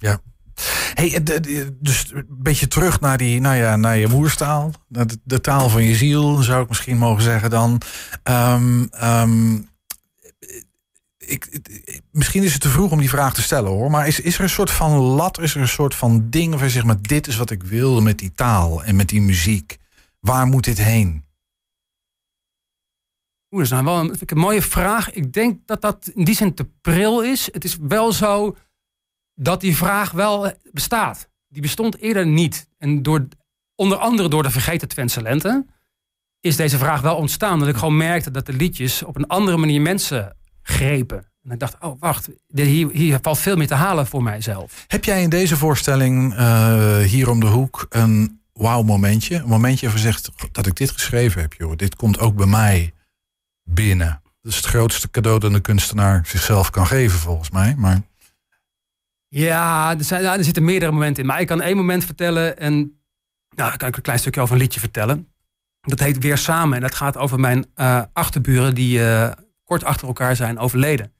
Hey, 0.93 1.13
eh, 1.23 1.65
dus 1.79 2.11
een 2.13 2.25
beetje 2.29 2.67
terug 2.67 2.99
naar, 2.99 3.17
die, 3.17 3.41
nou 3.41 3.55
ja, 3.55 3.75
naar 3.75 3.97
je 3.97 4.07
moerstaal. 4.07 4.71
De, 4.87 5.05
de 5.23 5.41
taal 5.41 5.69
van 5.69 5.83
je 5.83 5.95
ziel, 5.95 6.35
zou 6.35 6.63
ik 6.63 6.69
misschien 6.69 6.97
mogen 6.97 7.23
zeggen 7.23 7.49
dan. 7.49 7.81
Ehm, 8.23 8.85
ehm, 8.91 9.57
misschien 12.23 12.43
is 12.43 12.53
het 12.53 12.61
te 12.61 12.69
vroeg 12.69 12.91
om 12.91 12.99
die 12.99 13.09
vraag 13.09 13.33
te 13.33 13.41
stellen 13.41 13.71
hoor. 13.71 13.91
Maar 13.91 14.07
is, 14.07 14.19
is 14.19 14.37
er 14.37 14.43
een 14.43 14.49
soort 14.49 14.71
van 14.71 14.91
lat, 14.91 15.39
is 15.39 15.55
er 15.55 15.61
een 15.61 15.67
soort 15.67 15.95
van 15.95 16.29
ding 16.29 16.53
waar 16.53 16.63
je 16.63 16.69
zegt... 16.69 16.85
maar 16.85 17.01
dit 17.01 17.27
is 17.27 17.37
wat 17.37 17.49
ik 17.49 17.63
wil 17.63 18.01
met 18.01 18.19
die 18.19 18.33
taal 18.33 18.83
en 18.83 18.95
met 18.95 19.09
die 19.09 19.21
muziek. 19.21 19.77
Waar 20.19 20.45
moet 20.45 20.63
dit 20.63 20.77
heen? 20.77 21.25
Oeh, 23.51 23.61
dat 23.61 23.61
is 23.61 23.69
nou 23.69 23.83
wel 23.83 23.99
een, 23.99 24.37
mooie 24.37 24.61
vraag. 24.61 25.11
Ik 25.11 25.33
denk 25.33 25.59
dat 25.65 25.81
dat 25.81 26.11
in 26.13 26.23
die 26.23 26.35
zin 26.35 26.53
te 26.53 26.69
pril 26.81 27.23
is. 27.23 27.49
Het 27.51 27.63
is 27.63 27.77
wel 27.81 28.11
zo 28.11 28.55
dat 29.35 29.61
die 29.61 29.75
vraag 29.75 30.11
wel 30.11 30.51
bestaat. 30.71 31.29
Die 31.47 31.61
bestond 31.61 31.97
eerder 31.97 32.27
niet. 32.27 32.67
En 32.77 33.03
door, 33.03 33.27
onder 33.75 33.97
andere 33.97 34.29
door 34.29 34.43
de 34.43 34.51
vergeten 34.51 34.87
Twentse 34.87 35.21
lente 35.21 35.65
is 36.39 36.55
deze 36.55 36.77
vraag 36.77 37.01
wel 37.01 37.15
ontstaan. 37.15 37.59
Dat 37.59 37.67
ik 37.67 37.75
gewoon 37.75 37.97
merkte 37.97 38.31
dat 38.31 38.45
de 38.45 38.53
liedjes 38.53 39.03
op 39.03 39.15
een 39.15 39.27
andere 39.27 39.57
manier 39.57 39.81
mensen 39.81 40.37
grepen. 40.61 41.31
En 41.43 41.51
ik 41.51 41.59
dacht, 41.59 41.75
oh 41.79 41.99
wacht, 41.99 42.29
hier, 42.53 42.89
hier 42.91 43.19
valt 43.21 43.39
veel 43.39 43.55
meer 43.55 43.67
te 43.67 43.73
halen 43.73 44.07
voor 44.07 44.23
mijzelf. 44.23 44.85
Heb 44.87 45.03
jij 45.03 45.21
in 45.21 45.29
deze 45.29 45.57
voorstelling 45.57 46.35
eh, 46.35 46.97
hier 46.97 47.29
om 47.29 47.39
de 47.39 47.45
hoek 47.45 47.85
een 47.89 48.41
wauw 48.53 48.81
momentje? 48.81 49.35
Een 49.35 49.47
momentje 49.47 49.89
je 49.89 49.97
zegt 49.97 50.29
dat 50.51 50.65
ik 50.65 50.75
dit 50.75 50.91
geschreven 50.91 51.41
heb, 51.41 51.53
joh. 51.53 51.75
Dit 51.75 51.95
komt 51.95 52.19
ook 52.19 52.35
bij 52.35 52.45
mij 52.45 52.93
binnen. 53.63 54.21
Dat 54.41 54.51
is 54.51 54.57
het 54.57 54.65
grootste 54.65 55.11
cadeau 55.11 55.39
dat 55.39 55.53
een 55.53 55.61
kunstenaar 55.61 56.21
zichzelf 56.25 56.69
kan 56.69 56.87
geven, 56.87 57.19
volgens 57.19 57.49
mij. 57.49 57.75
Maar 57.77 58.01
Ja, 59.27 59.95
er, 59.97 60.03
zijn, 60.03 60.23
er 60.23 60.43
zitten 60.43 60.63
meerdere 60.63 60.91
momenten 60.91 61.23
in. 61.23 61.29
Maar 61.29 61.41
ik 61.41 61.47
kan 61.47 61.61
één 61.61 61.77
moment 61.77 62.05
vertellen. 62.05 62.57
En 62.57 62.73
nou, 63.55 63.69
dan 63.69 63.77
kan 63.77 63.87
ik 63.87 63.95
een 63.95 64.01
klein 64.01 64.19
stukje 64.19 64.41
over 64.41 64.55
een 64.55 64.61
liedje 64.61 64.79
vertellen. 64.79 65.27
Dat 65.81 65.99
heet 65.99 66.17
Weer 66.17 66.37
Samen. 66.37 66.75
En 66.75 66.81
dat 66.81 66.95
gaat 66.95 67.17
over 67.17 67.39
mijn 67.39 67.65
eh, 67.75 68.01
achterburen 68.13 68.75
die 68.75 69.05
eh, 69.05 69.31
kort 69.63 69.83
achter 69.83 70.07
elkaar 70.07 70.35
zijn 70.35 70.59
overleden. 70.59 71.13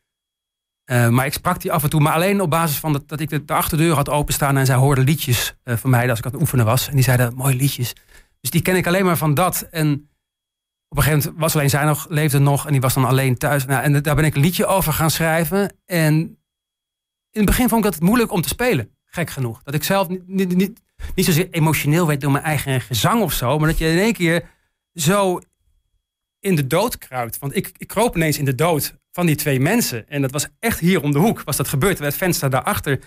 Eh, 0.84 1.10
maar 1.10 1.26
ik 1.26 1.34
sprak 1.34 1.62
die 1.62 1.72
af 1.72 1.84
en 1.84 1.90
toe. 1.90 2.02
Maar 2.02 2.14
alleen 2.14 2.42
op 2.42 2.50
basis 2.50 2.78
van 2.78 2.94
dat, 2.94 3.08
dat 3.08 3.20
ik 3.20 3.30
de, 3.30 3.46
de 3.46 3.54
achterdeur 3.54 3.96
had 3.96 4.10
openstaan. 4.10 4.58
En 4.58 4.66
zij 4.66 4.76
hoorden 4.76 5.04
liedjes 5.04 5.56
eh, 5.64 5.76
van 5.76 5.90
mij 5.90 6.10
als 6.10 6.20
ik 6.20 6.26
aan 6.26 6.32
het 6.32 6.42
oefenen 6.42 6.66
was. 6.66 6.88
En 6.88 6.96
die 6.96 7.04
zeiden, 7.04 7.36
mooie 7.36 7.56
liedjes. 7.56 7.94
Dus 8.42 8.50
die 8.50 8.62
ken 8.62 8.76
ik 8.76 8.88
alleen 8.88 9.06
maar 9.06 9.18
van 9.18 9.34
dat. 9.34 9.68
En 9.72 10.10
op 10.88 10.98
een 10.98 11.04
gegeven 11.04 11.24
moment 11.26 11.42
was 11.42 11.56
alleen 11.56 11.70
zij 11.70 11.86
nog, 11.86 12.06
leefde 12.10 12.40
nog. 12.40 12.66
En 12.66 12.72
die 12.72 12.82
was 12.82 12.94
dan 12.94 13.06
alleen 13.06 13.38
thuis. 13.38 13.66
Nou, 13.66 13.84
en 13.84 14.02
daar 14.02 14.16
ben 14.16 14.26
ik 14.26 14.36
een 14.36 14.42
liedje 14.42 14.66
over 14.66 14.94
gaan 14.94 15.12
schrijven. 15.12 15.76
En 15.86 16.14
in 17.32 17.42
het 17.42 17.46
begin 17.46 17.70
vond 17.70 17.86
ik 17.86 17.92
dat 17.92 18.02
moeilijk 18.02 18.32
om 18.32 18.42
te 18.42 18.48
spelen. 18.48 18.90
Gek 19.06 19.30
genoeg. 19.30 19.64
Dat 19.64 19.74
ik 19.74 19.84
zelf 19.84 20.08
niet, 20.08 20.28
niet, 20.28 20.56
niet, 20.56 20.82
niet 21.16 21.26
zozeer 21.26 21.48
emotioneel 21.50 22.08
werd 22.08 22.22
door 22.22 22.32
mijn 22.32 22.44
eigen 22.44 22.82
gezang 22.82 23.22
of 23.22 23.34
zo. 23.34 23.58
Maar 23.58 23.68
dat 23.68 23.78
je 23.78 23.88
in 23.88 23.98
één 23.98 24.14
keer 24.14 24.50
zo 24.94 25.40
in 26.44 26.56
de 26.56 26.68
dood 26.68 26.98
kruipt. 26.98 27.40
Want 27.40 27.56
ik, 27.56 27.72
ik 27.78 27.88
kroop 27.88 28.16
ineens 28.16 28.38
in 28.38 28.46
de 28.46 28.56
dood 28.56 28.96
van 29.12 29.26
die 29.26 29.36
twee 29.36 29.60
mensen. 29.60 30.10
En 30.10 30.22
dat 30.22 30.32
was 30.32 30.48
echt 30.60 30.80
hier 30.80 31.02
om 31.02 31.12
de 31.12 31.20
hoek. 31.20 31.42
Was 31.44 31.58
dat 31.58 31.68
gebeurd. 31.68 31.98
Bij 31.98 32.08
het 32.08 32.16
venster 32.18 32.50
daarachter. 32.50 33.00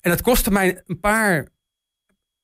En 0.00 0.10
dat 0.10 0.22
kostte 0.22 0.50
mij 0.50 0.82
een 0.86 1.00
paar, 1.00 1.46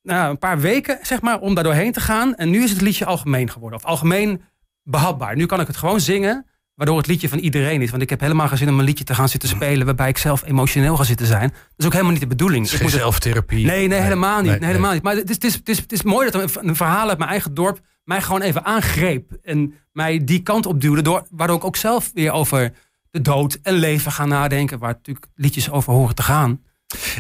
nou, 0.03 0.31
een 0.31 0.39
paar 0.39 0.61
weken, 0.61 0.99
zeg 1.03 1.21
maar, 1.21 1.41
om 1.41 1.55
daar 1.55 1.65
doorheen 1.65 1.93
te 1.93 2.01
gaan. 2.01 2.35
En 2.35 2.51
nu 2.51 2.63
is 2.63 2.71
het 2.71 2.81
liedje 2.81 3.05
algemeen 3.05 3.51
geworden. 3.51 3.79
Of 3.79 3.85
algemeen 3.85 4.43
behapbaar. 4.83 5.37
Nu 5.37 5.47
kan 5.47 5.61
ik 5.61 5.67
het 5.67 5.77
gewoon 5.77 6.01
zingen. 6.01 6.47
Waardoor 6.75 6.97
het 6.97 7.07
liedje 7.07 7.29
van 7.29 7.39
iedereen 7.39 7.83
is. 7.83 7.91
Want 7.91 8.03
ik 8.03 8.11
heb 8.11 8.21
helemaal 8.21 8.49
geen 8.49 8.59
zin 8.59 8.69
om 8.69 8.79
een 8.79 8.85
liedje 8.85 9.05
te 9.05 9.15
gaan 9.15 9.29
zitten 9.29 9.49
spelen. 9.49 9.87
waarbij 9.87 10.09
ik 10.09 10.19
zelf 10.19 10.45
emotioneel 10.45 10.97
ga 10.97 11.05
zitten 11.05 11.27
zijn. 11.27 11.49
Dat 11.49 11.59
is 11.77 11.87
ook 11.87 11.93
helemaal 11.93 12.13
niet 12.13 12.21
de 12.21 12.27
bedoeling. 12.27 12.65
het 12.65 12.73
is 12.73 12.79
Ik 12.79 12.83
moet 12.83 13.01
zelftherapie. 13.01 13.67
Nee, 13.67 13.87
nee, 13.87 14.01
helemaal 14.01 14.41
niet. 14.41 14.51
nee, 14.51 14.59
nee, 14.59 14.69
helemaal 14.69 14.93
niet. 14.93 15.03
Maar 15.03 15.17
het 15.17 15.29
is, 15.29 15.35
het, 15.35 15.45
is, 15.45 15.55
het, 15.55 15.69
is, 15.69 15.79
het 15.79 15.93
is 15.93 16.03
mooi 16.03 16.31
dat 16.31 16.57
een 16.57 16.77
verhaal 16.77 17.09
uit 17.09 17.19
mijn 17.19 17.31
eigen 17.31 17.55
dorp 17.55 17.81
mij 18.09 18.23
gewoon 18.23 18.41
even 18.43 18.65
aangreep. 18.65 19.33
En 19.43 19.75
mij 19.93 20.25
die 20.25 20.43
kant 20.43 20.67
op 20.67 20.81
duwde. 20.81 21.03
Door, 21.03 21.27
waardoor 21.31 21.57
ik 21.57 21.65
ook 21.65 21.77
zelf 21.77 22.11
weer 22.15 22.33
over 22.33 22.73
de 23.11 23.21
dood 23.23 23.59
en 23.63 23.75
leven 23.75 24.13
ga 24.13 24.25
nadenken. 24.25 24.79
Waar 24.79 24.93
natuurlijk 24.93 25.27
liedjes 25.35 25.71
over 25.71 25.93
horen 25.93 26.15
te 26.15 26.23
gaan. 26.23 26.63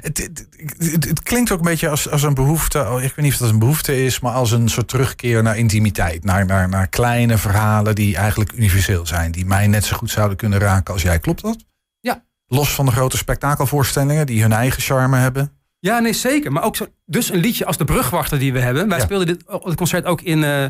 Het, 0.01 0.19
het, 0.19 0.47
het- 0.79 1.05
het 1.09 1.23
klinkt 1.23 1.51
ook 1.53 1.59
een 1.59 1.65
beetje 1.65 1.89
als, 1.89 2.11
als 2.11 2.23
een 2.23 2.35
behoefte. 2.35 2.79
oh, 2.91 3.03
Ik 3.03 3.15
weet 3.15 3.25
niet 3.25 3.33
of 3.33 3.39
dat 3.39 3.51
een 3.51 3.59
behoefte 3.59 4.05
is, 4.05 4.21
maar 4.21 4.33
als 4.33 4.51
een 4.51 4.69
soort 4.69 4.89
terugkeer 4.89 5.43
naar 5.43 5.57
intimiteit. 5.59 6.25
Naar, 6.25 6.47
naar, 6.47 6.69
naar 6.69 6.87
kleine 6.89 7.39
verhalen 7.39 7.95
die 7.95 8.17
eigenlijk 8.17 8.53
universeel 8.53 9.07
zijn. 9.07 9.33
Die 9.33 9.47
mij 9.47 9.67
net 9.67 9.85
zo 9.85 9.97
goed 9.97 10.11
zouden 10.11 10.37
kunnen 10.37 10.59
raken 10.59 10.93
als 10.93 11.03
jij. 11.03 11.19
Klopt 11.19 11.43
dat? 11.43 11.65
Ja. 12.01 12.25
Los 12.47 12.75
van 12.75 12.87
de 12.87 12.93
grote 12.93 13.17
spektakelvoorstellingen 13.17 14.27
die 14.27 14.43
hun 14.43 14.53
eigen 14.53 14.83
charme 14.83 15.17
hebben. 15.17 15.53
Ja, 15.81 15.99
nee, 15.99 16.13
zeker. 16.13 16.53
Maar 16.53 16.63
ook 16.63 16.77
zo, 16.77 16.87
dus 17.07 17.31
een 17.33 17.39
liedje 17.41 17.65
als 17.67 17.77
De 17.77 17.85
Brugwachter 17.85 18.39
die 18.39 18.53
we 18.53 18.61
hebben. 18.61 18.89
Wij 18.89 18.99
Ja. 18.99 19.05
speelden 19.05 19.27
dit 19.27 19.45
het 19.47 19.75
concert 19.75 20.05
ook 20.05 20.21
in, 20.21 20.45
eh 20.45 20.65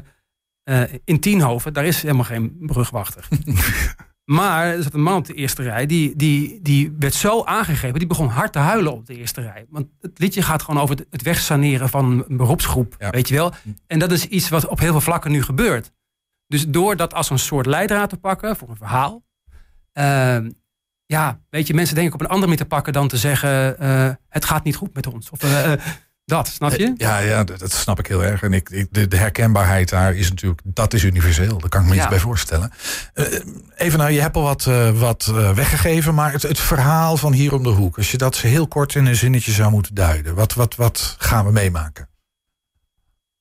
eh, 0.63 0.93
in 1.05 1.21
Tienhoven. 1.21 1.73
Daar 1.73 1.85
is 1.85 2.03
helemaal 2.03 2.25
geen 2.25 2.57
brugwachter. 2.61 3.29
maar 4.25 4.67
er 4.67 4.83
zat 4.83 4.95
een 4.95 5.03
man 5.03 5.17
op 5.17 5.25
de 5.27 5.35
eerste 5.35 5.63
rij. 5.63 5.87
Die, 5.87 6.17
die, 6.17 6.59
die 6.63 6.95
werd 6.99 7.15
zo 7.15 7.45
aangegrepen. 7.45 7.99
Die 7.99 8.09
begon 8.09 8.29
hard 8.29 8.53
te 8.53 8.59
huilen 8.59 8.93
op 8.93 9.07
de 9.07 9.17
eerste 9.17 9.41
rij. 9.41 9.67
Want 9.69 9.87
het 10.01 10.19
liedje 10.19 10.43
gaat 10.43 10.63
gewoon 10.63 10.83
over 10.83 10.97
het- 10.97 11.07
het 11.11 11.23
wegsaneren 11.23 11.89
van 11.89 12.25
een 12.29 12.37
beroepsgroep. 12.37 12.95
Ja. 12.99 13.11
Weet 13.11 13.29
je 13.29 13.35
wel? 13.35 13.53
En 13.87 13.99
dat 13.99 14.13
is 14.13 14.27
iets 14.27 14.49
wat 14.49 14.67
op 14.67 14.79
heel 14.79 14.91
veel 14.91 15.01
vlakken 15.01 15.31
nu 15.31 15.43
gebeurt. 15.43 15.93
Dus 16.47 16.67
door 16.69 16.97
dat 16.97 17.15
als 17.15 17.31
een 17.31 17.39
soort 17.39 17.67
leidraad 17.67 18.09
te 18.11 18.17
pakken 18.17 18.57
voor 18.57 18.69
een 18.69 18.77
verhaal. 18.77 19.25
ehm, 19.93 20.51
ja, 21.09 21.39
weet 21.51 21.67
je, 21.67 21.75
mensen 21.75 21.95
denken 21.95 22.15
op 22.15 22.21
een 22.21 22.27
andere 22.27 22.47
manier 22.47 22.63
te 22.63 22.69
pakken 22.69 22.93
dan 22.93 23.09
te 23.09 23.17
zeggen: 23.17 23.79
eh, 23.79 24.11
het 24.29 24.45
gaat 24.45 24.65
niet 24.65 24.77
goed 24.77 24.95
met 24.95 25.07
ons. 25.07 25.31
Of, 25.31 25.43
eh, 25.43 25.73
eh, 25.73 25.81
Dat, 26.25 26.49
snap 26.49 26.71
je? 26.73 26.93
Ja, 26.97 27.19
ja 27.19 27.45
dat, 27.45 27.59
dat 27.59 27.73
snap 27.73 27.99
ik 27.99 28.07
heel 28.07 28.25
erg. 28.25 28.43
En 28.43 28.53
ik, 28.53 28.71
ik, 28.71 28.87
de, 28.91 29.09
de 29.09 29.17
herkenbaarheid 29.17 29.89
daar 29.89 30.15
is 30.15 30.29
natuurlijk, 30.29 30.61
dat 30.65 30.95
is 30.95 31.03
universeel. 31.03 31.59
Daar 31.59 31.69
kan 31.69 31.81
ik 31.83 31.89
me 31.89 31.95
Ja. 31.95 32.01
iets 32.01 32.11
bij 32.11 32.19
voorstellen. 32.19 32.73
Even 33.77 33.99
nou, 33.99 34.11
je 34.11 34.21
hebt 34.21 34.37
al 34.37 34.43
wat, 34.43 34.65
wat 34.95 35.25
weggegeven, 35.55 36.15
maar 36.15 36.33
het, 36.33 36.43
het 36.43 36.59
verhaal 36.61 37.17
van 37.17 37.33
hier 37.33 37.55
om 37.55 37.63
de 37.63 37.69
hoek. 37.69 37.97
Als 37.97 38.11
je 38.11 38.17
dat 38.17 38.37
heel 38.37 38.69
kort 38.69 38.95
in 38.95 39.07
een 39.07 39.17
zinnetje 39.17 39.53
zou 39.53 39.71
moeten 39.71 39.95
duiden. 39.95 40.35
Wat, 40.35 40.55
wat, 40.55 40.75
wat 40.77 41.17
gaan 41.19 41.45
we 41.45 41.53
meemaken? 41.53 42.09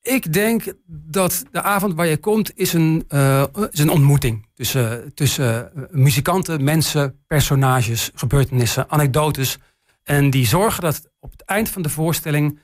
Ik 0.08 0.34
denk 0.34 0.74
dat 0.86 1.44
de 1.52 1.62
avond 1.62 1.94
waar 1.94 2.06
je 2.06 2.18
komt 2.18 2.58
is 2.58 2.74
een, 2.74 3.06
eh, 3.08 3.44
is 3.72 3.80
een 3.80 3.90
ontmoeting. 3.90 4.48
Tussen, 4.54 5.14
tussen 5.14 5.76
eh, 5.76 5.84
muzikanten, 5.92 6.64
mensen, 6.64 7.24
personages, 7.26 8.12
gebeurtenissen, 8.14 8.90
anekdotes. 8.90 9.58
En 10.04 10.30
die 10.30 10.46
zorgen 10.46 10.82
dat 10.82 11.10
op 11.20 11.32
het 11.32 11.42
eind 11.42 11.70
van 11.70 11.82
de 11.82 11.90
voorstelling... 11.90 12.60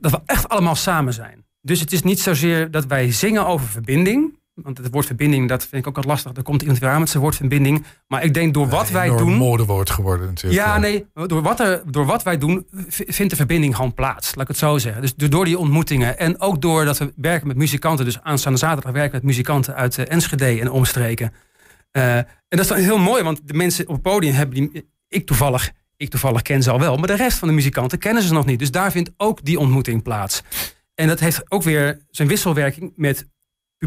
dat 0.00 0.10
we 0.10 0.20
echt 0.26 0.48
allemaal 0.48 0.76
samen 0.76 1.12
zijn. 1.12 1.46
Dus 1.60 1.80
het 1.80 1.92
is 1.92 2.02
niet 2.02 2.20
zozeer 2.20 2.70
dat 2.70 2.86
wij 2.86 3.12
zingen 3.12 3.46
over 3.46 3.66
verbinding. 3.66 4.38
Want 4.54 4.78
het 4.78 4.88
woord 4.90 5.06
verbinding, 5.06 5.48
dat 5.48 5.66
vind 5.66 5.82
ik 5.82 5.86
ook 5.88 5.96
wat 5.96 6.04
lastig. 6.04 6.32
Er 6.36 6.42
komt 6.42 6.60
iemand 6.60 6.78
weer 6.78 6.90
aan 6.90 7.00
met 7.00 7.08
zijn 7.08 7.22
woord 7.22 7.36
verbinding. 7.36 7.84
Maar 8.06 8.24
ik 8.24 8.34
denk 8.34 8.54
door 8.54 8.68
wat 8.68 8.90
wij 8.90 9.08
doen... 9.08 9.32
modewoord 9.32 9.90
geworden 9.90 10.26
natuurlijk. 10.26 10.62
Ja, 10.62 10.78
nee, 10.78 11.06
door 11.14 11.42
wat, 11.42 11.60
er, 11.60 11.82
door 11.86 12.06
wat 12.06 12.22
wij 12.22 12.38
doen 12.38 12.66
vindt 12.88 13.30
de 13.30 13.36
verbinding 13.36 13.76
gewoon 13.76 13.94
plaats. 13.94 14.34
Laat 14.34 14.42
ik 14.42 14.48
het 14.48 14.58
zo 14.58 14.78
zeggen. 14.78 15.02
Dus 15.02 15.14
door 15.14 15.44
die 15.44 15.58
ontmoetingen 15.58 16.18
en 16.18 16.40
ook 16.40 16.62
doordat 16.62 16.98
we 16.98 17.12
werken 17.16 17.46
met 17.46 17.56
muzikanten. 17.56 18.04
Dus 18.04 18.20
aanstaande 18.20 18.58
zaterdag 18.58 18.92
werken 18.92 19.10
we 19.10 19.16
met 19.16 19.26
muzikanten 19.26 19.74
uit 19.74 19.98
eh, 19.98 20.04
Enschede 20.08 20.60
en 20.60 20.70
omstreken. 20.70 21.32
Eh, 21.90 22.16
en 22.16 22.26
dat 22.48 22.60
is 22.60 22.66
dan 22.66 22.78
heel 22.78 22.98
mooi, 22.98 23.22
want 23.22 23.40
de 23.44 23.54
mensen 23.54 23.86
op 23.86 23.92
het 23.92 24.02
podium 24.02 24.34
hebben 24.34 24.54
die... 24.56 24.90
Ik 25.08 25.26
toevallig, 25.26 25.72
ik 25.96 26.10
toevallig 26.10 26.42
ken 26.42 26.62
ze 26.62 26.70
al 26.70 26.78
wel, 26.78 26.96
maar 26.96 27.06
de 27.06 27.14
rest 27.14 27.38
van 27.38 27.48
de 27.48 27.54
muzikanten 27.54 27.98
kennen 27.98 28.22
ze 28.22 28.32
nog 28.32 28.44
niet. 28.44 28.58
Dus 28.58 28.70
daar 28.70 28.90
vindt 28.90 29.10
ook 29.16 29.44
die 29.44 29.58
ontmoeting 29.58 30.02
plaats. 30.02 30.42
En 30.94 31.08
dat 31.08 31.20
heeft 31.20 31.42
ook 31.48 31.62
weer 31.62 32.00
zijn 32.10 32.28
wisselwerking 32.28 32.92
met 32.96 33.26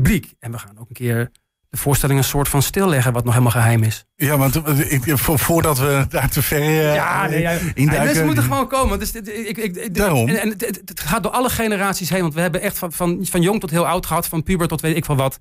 publiek. 0.01 0.33
En 0.39 0.51
we 0.51 0.57
gaan 0.57 0.77
ook 0.79 0.89
een 0.89 0.95
keer 0.95 1.31
de 1.69 1.77
voorstelling 1.77 2.19
een 2.19 2.25
soort 2.25 2.49
van 2.49 2.61
stilleggen, 2.61 3.13
wat 3.13 3.23
nog 3.23 3.33
helemaal 3.33 3.53
geheim 3.61 3.83
is. 3.83 4.05
Ja, 4.15 4.37
want 4.37 4.55
ik, 4.91 5.17
voordat 5.17 5.77
we 5.77 6.05
daar 6.09 6.29
te 6.29 6.41
ver 6.41 6.59
eh, 6.61 6.95
Ja, 6.95 7.27
nee, 7.27 7.41
ja. 7.41 7.51
induiken... 7.51 7.93
Ja, 7.93 8.03
mensen 8.03 8.25
moeten 8.25 8.43
gewoon 8.43 8.67
komen. 8.67 8.99
Dus, 8.99 9.11
dit- 9.11 9.27
ik, 9.27 9.95
Daarom. 9.95 10.29
En, 10.29 10.41
en 10.41 10.49
het, 10.49 11.01
gaat 11.05 11.23
door 11.23 11.31
alle 11.31 11.49
generaties 11.49 12.09
heen. 12.09 12.21
Want 12.21 12.33
we 12.33 12.41
hebben 12.41 12.61
echt 12.61 12.77
van, 12.77 12.91
van, 12.91 13.25
van 13.29 13.41
jong 13.41 13.59
tot 13.59 13.69
heel 13.69 13.87
oud 13.87 14.05
gehad. 14.05 14.27
Van 14.27 14.43
puber 14.43 14.67
tot 14.67 14.81
weet 14.81 14.95
ik 14.95 15.05
wel 15.05 15.15
wat. 15.15 15.39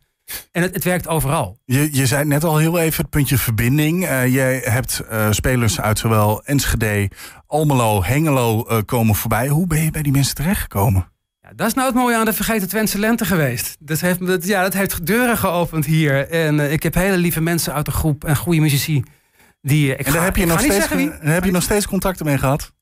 En 0.52 0.62
het, 0.62 0.74
het 0.74 0.84
werkt 0.84 1.08
overal. 1.08 1.58
Je, 1.64 1.88
je 1.92 2.06
zei 2.06 2.24
net 2.24 2.44
al 2.44 2.56
heel 2.56 2.78
even 2.78 3.02
het 3.02 3.10
puntje 3.10 3.38
verbinding. 3.38 4.06
Eh, 4.06 4.34
jij 4.34 4.60
hebt 4.64 5.00
eh, 5.00 5.30
spelers 5.30 5.80
uit 5.80 5.98
zowel 5.98 6.44
Enschede, 6.44 7.10
Almelo, 7.46 8.04
Hengelo 8.04 8.66
komen 8.84 9.14
voorbij. 9.14 9.48
Hoe 9.48 9.66
ben 9.66 9.82
je 9.82 9.90
bij 9.90 10.02
die 10.02 10.12
mensen 10.12 10.34
terechtgekomen? 10.34 11.12
Ja, 11.44 11.50
dat 11.56 11.66
is 11.66 11.74
nou 11.74 11.86
het 11.86 11.96
mooie 11.96 12.16
aan 12.16 12.24
de 12.24 12.32
Vergeten 12.32 12.68
Twentse 12.68 12.98
Lente 12.98 13.24
geweest. 13.24 13.76
Dat 13.80 14.00
heeft, 14.00 14.26
dat, 14.26 14.46
ja, 14.46 14.62
dat 14.62 14.72
heeft 14.72 15.06
deuren 15.06 15.38
geopend 15.38 15.84
hier. 15.86 16.28
En 16.30 16.60
eh, 16.60 16.72
ik 16.72 16.82
heb 16.82 16.94
hele 16.94 17.16
lieve 17.16 17.40
mensen 17.40 17.74
uit 17.74 17.84
de 17.84 17.90
groep 17.90 18.24
en 18.24 18.36
goede 18.36 18.60
muzici. 18.60 19.02
Die, 19.62 19.86
eh, 19.94 19.98
ik 20.00 20.06
En 20.06 20.12
daar 20.12 20.20
ga- 20.20 20.24
heb 20.26 20.36
je, 20.36 20.46
nog 20.46 20.58
steeds, 20.58 20.74
zeggen 20.74 20.96
wie. 20.96 21.08
daar 21.08 21.32
heb 21.34 21.44
je 21.44 21.50
nog 21.50 21.62
steeds 21.62 21.86
contacten 21.86 22.26
mee 22.26 22.38
gehad? 22.38 22.72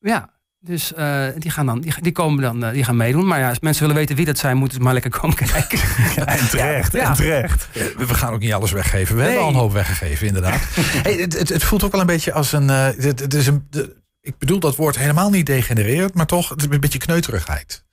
Ja, 0.00 0.30
dus 0.58 0.94
eh, 0.94 1.26
die, 1.38 1.50
gaan 1.50 1.66
dan, 1.66 1.80
die, 1.80 1.94
die 2.00 2.12
komen 2.12 2.42
dan 2.42 2.72
die 2.72 2.84
gaan 2.84 2.96
meedoen. 2.96 3.26
Maar 3.26 3.38
ja, 3.38 3.48
als 3.48 3.60
mensen 3.60 3.82
willen 3.82 3.96
weten 3.98 4.16
wie 4.16 4.24
dat 4.24 4.38
zijn, 4.38 4.56
moeten 4.56 4.76
ze 4.78 4.82
maar 4.84 4.92
lekker 4.92 5.10
komen 5.10 5.36
kijken. 5.52 5.78
Ja, 6.16 6.26
en 6.26 6.48
terecht, 6.48 6.92
Ja. 6.92 7.08
en 7.08 7.14
terecht. 7.14 7.68
We 7.96 8.14
gaan 8.14 8.32
ook 8.32 8.40
niet 8.40 8.52
alles 8.52 8.72
weggeven. 8.72 9.14
We 9.16 9.20
Nee. 9.20 9.28
hebben 9.30 9.46
al 9.48 9.52
een 9.54 9.58
hoop 9.60 9.72
weggegeven, 9.72 10.26
inderdaad. 10.26 10.60
hey, 11.02 11.14
het, 11.14 11.38
het, 11.38 11.48
het 11.48 11.64
voelt 11.64 11.82
ook 11.84 11.92
wel 11.92 12.00
een 12.00 12.06
beetje 12.06 12.32
als 12.32 12.52
een. 12.52 12.70
eh, 12.70 12.84
het, 12.96 13.20
het 13.20 13.34
is 13.34 13.46
een 13.46 13.66
de- 13.70 13.96
ik 14.20 14.38
bedoel 14.38 14.58
dat 14.60 14.76
woord 14.76 14.98
helemaal 14.98 15.30
niet 15.30 15.46
degenereerd, 15.46 16.14
maar 16.14 16.26
toch 16.26 16.48
het 16.48 16.58
is 16.62 16.68
een 16.70 16.80
beetje 16.80 16.98
kneuterigheid. 16.98 17.84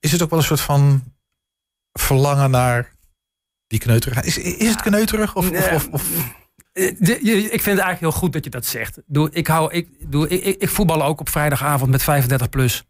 Is 0.00 0.12
het 0.12 0.22
ook 0.22 0.30
wel 0.30 0.38
een 0.38 0.44
soort 0.44 0.60
van 0.60 1.02
verlangen 1.92 2.50
naar 2.50 2.92
die 3.66 3.78
kneuterigheid? 3.78 4.26
Is, 4.26 4.38
is 4.38 4.68
het 4.70 4.82
kneuterig? 4.82 5.36
Of, 5.36 5.50
of, 5.50 5.72
of, 5.72 5.88
of- 5.88 6.08
de- 6.72 7.18
je- 7.22 7.42
ik 7.42 7.62
vind 7.62 7.64
het 7.76 7.84
eigenlijk 7.84 8.00
heel 8.00 8.12
goed 8.12 8.32
dat 8.32 8.44
je 8.44 8.50
dat 8.50 8.66
zegt. 8.66 8.98
Doe, 9.06 9.30
ik, 9.32 9.46
hou, 9.46 9.72
ik, 9.72 9.88
doe, 10.10 10.28
ik, 10.28 10.60
ik, 10.62 10.68
voetbal 10.68 11.02
ook 11.02 11.20
op 11.20 11.28
vrijdagavond 11.28 11.90
met 11.90 12.02
35 12.02 12.48
plus. 12.48 12.84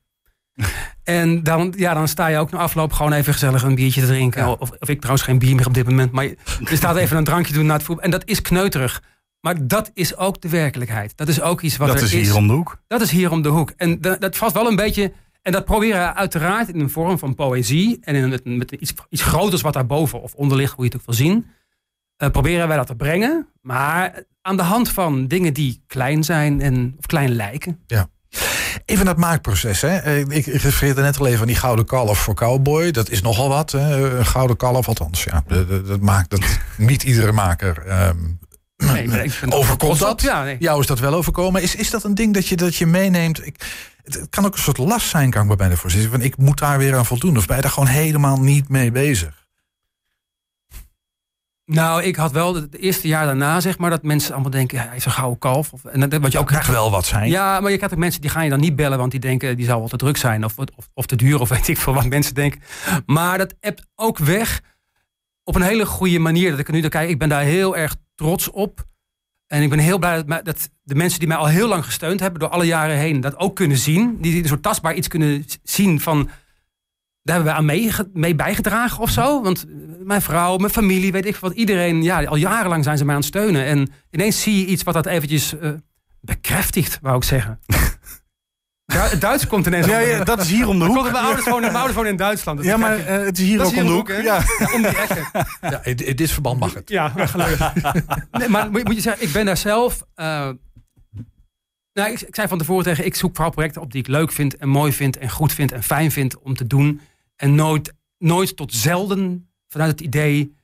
en 1.03 1.42
dan, 1.42 1.75
ja, 1.77 1.94
dan 1.94 2.09
sta 2.09 2.27
je 2.27 2.38
ook 2.38 2.51
na 2.51 2.59
afloop 2.59 2.92
gewoon 2.92 3.12
even 3.12 3.33
gezellig 3.33 3.62
een 3.62 3.75
biertje 3.75 4.01
te 4.01 4.07
drinken. 4.07 4.42
Ja. 4.42 4.51
Of, 4.53 4.70
of 4.70 4.88
ik 4.88 4.99
trouwens 4.99 5.25
geen 5.25 5.38
bier 5.38 5.55
meer 5.55 5.66
op 5.66 5.75
dit 5.75 5.88
moment. 5.88 6.12
Maar 6.12 6.25
je, 6.25 6.37
je 6.64 6.77
staat 6.77 6.96
even 6.96 7.16
een 7.16 7.25
drankje 7.25 7.53
doen 7.53 7.66
na 7.66 7.73
het 7.73 7.83
voetbal. 7.83 8.05
En 8.05 8.11
dat 8.11 8.23
is 8.29 8.42
kneuterig. 8.42 9.03
Maar 9.40 9.66
dat 9.66 9.90
is 9.94 10.16
ook 10.16 10.40
de 10.40 10.49
werkelijkheid. 10.49 11.16
Dat 11.16 11.29
is 11.29 11.40
ook 11.40 11.61
iets 11.61 11.77
wat 11.77 11.88
Dat 11.88 11.96
er 11.96 12.03
is 12.03 12.12
hier 12.12 12.35
om 12.35 12.46
de 12.46 12.53
hoek. 12.53 12.83
Dat 12.87 13.01
is 13.01 13.11
hier 13.11 13.31
om 13.31 13.42
de 13.42 13.49
hoek. 13.49 13.73
En 13.77 14.01
dat, 14.01 14.20
dat 14.20 14.37
valt 14.37 14.53
wel 14.53 14.66
een 14.66 14.77
beetje. 14.77 15.12
En 15.42 15.53
dat 15.53 15.64
proberen 15.64 16.00
we 16.00 16.14
uiteraard 16.14 16.68
in 16.68 16.81
een 16.81 16.90
vorm 16.90 17.18
van 17.18 17.35
poëzie. 17.35 17.98
En 18.00 18.14
in, 18.14 18.29
met, 18.29 18.44
met 18.44 18.70
iets, 18.72 18.92
iets 19.09 19.22
groters 19.22 19.62
wat 19.62 19.72
daarboven 19.72 20.22
of 20.22 20.35
onder 20.35 20.57
ligt, 20.57 20.72
hoe 20.72 20.85
je 20.85 20.90
het 20.90 21.00
ook 21.00 21.07
wil 21.07 21.14
zien. 21.14 21.46
eh, 22.16 22.31
proberen 22.31 22.68
wij 22.68 22.76
dat 22.76 22.87
te 22.87 22.94
brengen. 22.94 23.48
Maar 23.62 24.22
aan 24.42 24.57
de 24.57 24.62
hand 24.62 24.88
van 24.88 25.26
dingen 25.26 25.55
die 25.55 25.83
klein 25.87 26.24
zijn 26.24 26.61
en, 26.61 26.94
of 26.98 27.07
klein 27.07 27.31
lijken. 27.35 27.79
Even 28.85 29.05
dat 29.05 29.16
maakproces. 29.16 29.81
Hè. 29.81 29.96
Eh, 29.96 30.18
Ik, 30.20 30.46
refereerde 30.46 31.03
net 31.03 31.18
al 31.18 31.26
even 31.26 31.40
aan 31.40 31.46
die 31.46 31.57
gouden 31.57 31.85
kalf 31.85 32.18
voor 32.18 32.35
cowboy. 32.35 32.90
Dat 32.90 33.11
is 33.11 33.22
nogal 33.22 33.48
wat. 33.48 33.70
Hè. 33.72 34.16
Een 34.18 34.26
gouden 34.26 34.57
kalf, 34.57 34.88
althans. 34.88 35.24
Ja, 35.24 35.44
dat, 35.87 36.00
maakt 36.00 36.31
dat 36.31 36.40
niet 36.76 37.03
iedere 37.03 37.33
maker. 37.33 37.87
ehm, 37.87 38.16
Nee, 38.76 39.09
er 39.11 39.33
Overkomt 39.55 39.98
dat? 39.98 40.22
Ja, 40.22 40.42
nee. 40.44 40.57
jou 40.59 40.81
is 40.81 40.87
dat 40.87 40.98
wel 40.98 41.14
overkomen. 41.14 41.62
Is, 41.62 41.74
is 41.74 41.90
dat 41.90 42.05
een 42.05 42.14
ding 42.14 42.35
dat 42.35 42.46
je, 42.48 42.57
dat 42.57 42.76
je 42.76 42.87
meeneemt? 42.87 43.46
Ik, 43.46 43.57
het, 44.03 44.15
het 44.15 44.29
kan 44.31 44.45
ook 44.45 44.55
een 44.55 44.63
soort 44.63 44.79
last 44.79 45.09
zijn, 45.09 45.31
kan 45.31 45.43
ik 45.43 45.49
me 45.49 45.57
bijna 45.57 45.75
voorzien. 45.75 46.11
Van 46.11 46.23
ik 46.23 46.37
moet 46.37 46.59
daar 46.59 46.79
weer 46.79 46.97
aan 46.97 47.07
voldoen. 47.07 47.37
Of 47.37 47.47
ben 47.47 47.57
je 47.57 47.63
daar 47.63 47.71
gewoon 47.71 47.89
helemaal 47.89 48.41
niet 48.41 48.69
mee 48.69 48.91
bezig? 48.91 49.41
Nou, 51.65 52.03
ik 52.03 52.17
had 52.17 52.33
wel 52.33 52.55
het 52.55 52.77
eerste 52.77 53.09
jaar 53.09 53.27
daarna, 53.27 53.61
zeg 53.61 53.79
maar, 53.79 53.91
dat 53.91 54.03
mensen 54.03 54.33
allemaal 54.33 54.51
denken: 54.51 54.79
ja, 54.79 54.87
hij 54.87 54.97
is 54.97 55.05
een 55.05 55.11
gouden 55.11 55.39
kalf. 55.39 55.73
Of, 55.73 55.85
en 55.85 56.09
dat, 56.09 56.21
wat 56.21 56.33
je 56.33 56.39
ook 56.39 56.51
Mag 56.51 56.67
wel 56.67 56.91
wat 56.91 57.07
zijn. 57.07 57.31
Ja, 57.31 57.61
maar 57.61 57.71
je 57.71 57.77
krijgt 57.77 57.95
ook 57.95 58.01
mensen 58.01 58.21
die 58.21 58.31
gaan 58.31 58.45
je 58.45 58.51
dan 58.51 58.61
niet 58.61 58.77
bellen, 58.77 58.99
want 58.99 59.11
die 59.11 59.21
denken 59.21 59.57
die 59.57 59.67
zou 59.67 59.79
wel 59.79 59.89
te 59.89 59.97
druk 59.97 60.17
zijn 60.17 60.45
of, 60.45 60.59
of, 60.59 60.89
of 60.95 61.07
te 61.07 61.17
duur 61.17 61.41
of 61.41 61.49
weet 61.59 61.69
ik 61.69 61.79
veel 61.79 61.95
wat 61.95 62.07
mensen 62.07 62.35
denken. 62.35 62.61
Maar 63.07 63.39
dat 63.39 63.55
appt 63.61 63.87
ook 63.95 64.19
weg 64.19 64.61
op 65.45 65.55
een 65.55 65.63
hele 65.63 65.87
goede 65.87 66.19
manier. 66.19 66.51
Dat 66.51 66.59
ik 66.59 66.71
nu 66.71 66.81
naar 66.81 66.91
kijk, 66.91 67.09
ik 67.09 67.19
ben 67.19 67.29
daar 67.29 67.43
heel 67.43 67.77
erg 67.77 67.97
trots 68.15 68.51
op. 68.51 68.89
En 69.51 69.63
ik 69.63 69.71
ben 69.71 69.79
heel 69.79 69.99
blij 69.99 70.25
dat, 70.25 70.71
de 70.83 70.95
mensen 70.95 71.19
die 71.19 71.29
mij 71.29 71.37
al 71.37 71.47
heel 71.47 71.69
lang 71.69 71.85
gesteund 71.85 72.21
hebben 72.21 72.41
door 72.41 72.49
alle 72.49 72.65
jaren 72.65 72.97
heen 72.97 73.21
dat 73.21 73.37
ook 73.37 73.57
kunnen 73.57 73.77
zien. 73.77 74.19
Die, 74.21 74.43
een 74.43 74.49
soort 74.49 74.63
tastbaar 74.63 74.95
iets 74.95 75.09
kunnen 75.09 75.45
zien 75.63 76.01
van. 76.01 76.31
Daar 77.23 77.35
hebben 77.35 77.53
we 77.53 77.59
aan 77.59 77.65
mee, 77.65 77.91
mee 78.13 78.35
bijgedragen 78.35 79.03
of 79.03 79.11
zo. 79.11 79.43
Want 79.43 79.65
eh, 79.65 79.75
mijn 80.05 80.23
vrouw, 80.23 80.57
mijn 80.57 80.73
familie, 80.73 81.13
weet 81.13 81.27
ik 81.27 81.37
wat. 81.37 81.53
Iedereen, 81.53 82.03
ja, 82.03 82.25
al 82.25 82.37
jarenlang 82.37 82.85
zijn 82.85 82.99
ze 82.99 83.05
mij 83.05 83.15
aan 83.15 83.21
het 83.21 83.29
steunen. 83.29 83.65
En 83.65 83.93
ineens 84.11 84.43
zie 84.43 84.59
je 84.59 84.67
iets 84.67 84.83
wat 84.83 84.95
dat 84.95 85.07
eventjes 85.07 85.59
eh, 85.59 85.71
bekräftigt, 86.21 86.99
wou 87.03 87.17
ik 87.17 87.25
zeggen. 87.25 87.61
Du- 88.92 88.98
Het 88.98 89.20
Duits 89.20 89.46
komt 89.46 89.66
ineens. 89.66 89.87
Ja, 89.87 89.98
ja, 89.98 90.24
dat 90.24 90.40
is 90.40 90.50
hier 90.50 90.68
om 90.68 90.79
de 90.79 90.85
Komt, 90.87 90.96
hoek. 91.00 91.11
mijn, 91.12 91.24
ouders 91.24 91.44
wonen, 91.46 91.61
mijn 91.62 91.74
ouders 91.74 91.94
wonen 91.94 92.11
in 92.11 92.16
Duitsland. 92.16 92.59
dus 92.59 92.66
Ja, 92.66 92.76
maar 92.76 92.98
eh, 92.98 93.24
het 93.24 93.38
is 93.38 93.44
hier 93.46 93.59
dat 93.59 93.66
ook 93.66 93.72
is 93.72 93.79
om 93.81 93.87
de 93.87 93.92
hoek. 93.92 94.09
Ja. 94.09 94.22
Ja, 94.22 94.42
om 94.74 94.83
die 94.83 94.96
echte. 94.98 95.24
Ja, 95.61 95.85
in, 95.85 95.96
in 95.96 96.16
dit 96.16 96.31
verband 96.31 96.59
mag 96.61 96.74
het. 96.74 96.88
Ja, 96.98 97.09
gelukkig. 97.16 97.72
nee, 98.33 98.48
maar 98.48 98.70
moet, 98.70 98.94
je 98.94 99.00
zeggen, 99.00 99.26
ik 99.26 99.33
ben 99.33 99.44
daar 99.44 99.57
zelf. 99.57 100.05
nou, 100.14 100.57
ik, 101.92 102.20
ik 102.20 102.35
zei 102.35 102.48
van 102.48 102.59
tevoren 102.59 102.85
tegen, 102.85 103.05
ik 103.05 103.14
zoek 103.14 103.35
vooral 103.35 103.53
projecten 103.53 103.83
op 103.83 103.92
die 103.92 104.00
ik 104.00 104.09
leuk 104.09 104.33
vind 104.33 104.57
en 104.57 104.68
mooi 104.68 104.92
vind 104.92 105.16
en 105.18 105.31
goed 105.31 105.53
vind 105.53 105.72
en 105.72 105.83
fijn 105.83 106.11
vind 106.11 106.38
om 106.38 106.55
te 106.55 106.66
doen. 106.66 107.00
En 107.37 107.55
nooit, 107.55 107.94
nooit 108.18 108.57
tot 108.57 108.74
zelden 108.74 109.50
vanuit 109.68 109.90
het 109.90 110.00
idee, 110.00 110.55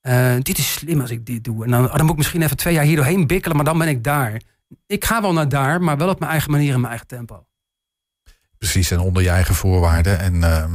eh, 0.00 0.34
dit 0.38 0.58
is 0.58 0.72
slim 0.72 1.00
als 1.00 1.10
ik 1.10 1.26
dit 1.26 1.44
doe. 1.44 1.64
En 1.64 1.70
dan, 1.70 1.84
oh, 1.84 1.92
dan 1.92 2.00
moet 2.02 2.10
ik 2.10 2.16
misschien 2.16 2.42
even 2.42 2.56
twee 2.56 2.74
jaar 2.74 2.84
hier 2.84 2.96
doorheen 2.96 3.26
bikkelen, 3.26 3.56
maar 3.56 3.64
dan 3.66 3.78
ben 3.78 3.88
ik 3.88 4.04
daar. 4.04 4.40
Ik 4.86 5.04
ga 5.04 5.20
wel 5.22 5.32
naar 5.32 5.48
daar, 5.48 5.82
maar 5.82 5.96
wel 5.96 6.08
op 6.08 6.18
mijn 6.18 6.30
eigen 6.30 6.50
manier 6.50 6.68
en 6.74 6.76
mijn 6.80 6.88
eigen 6.90 7.06
tempo. 7.08 7.46
Precies, 8.62 8.90
en 8.90 8.98
onder 8.98 9.22
je 9.22 9.28
eigen 9.28 9.54
voorwaarden. 9.54 10.18
En 10.18 10.42
ehm, 10.44 10.70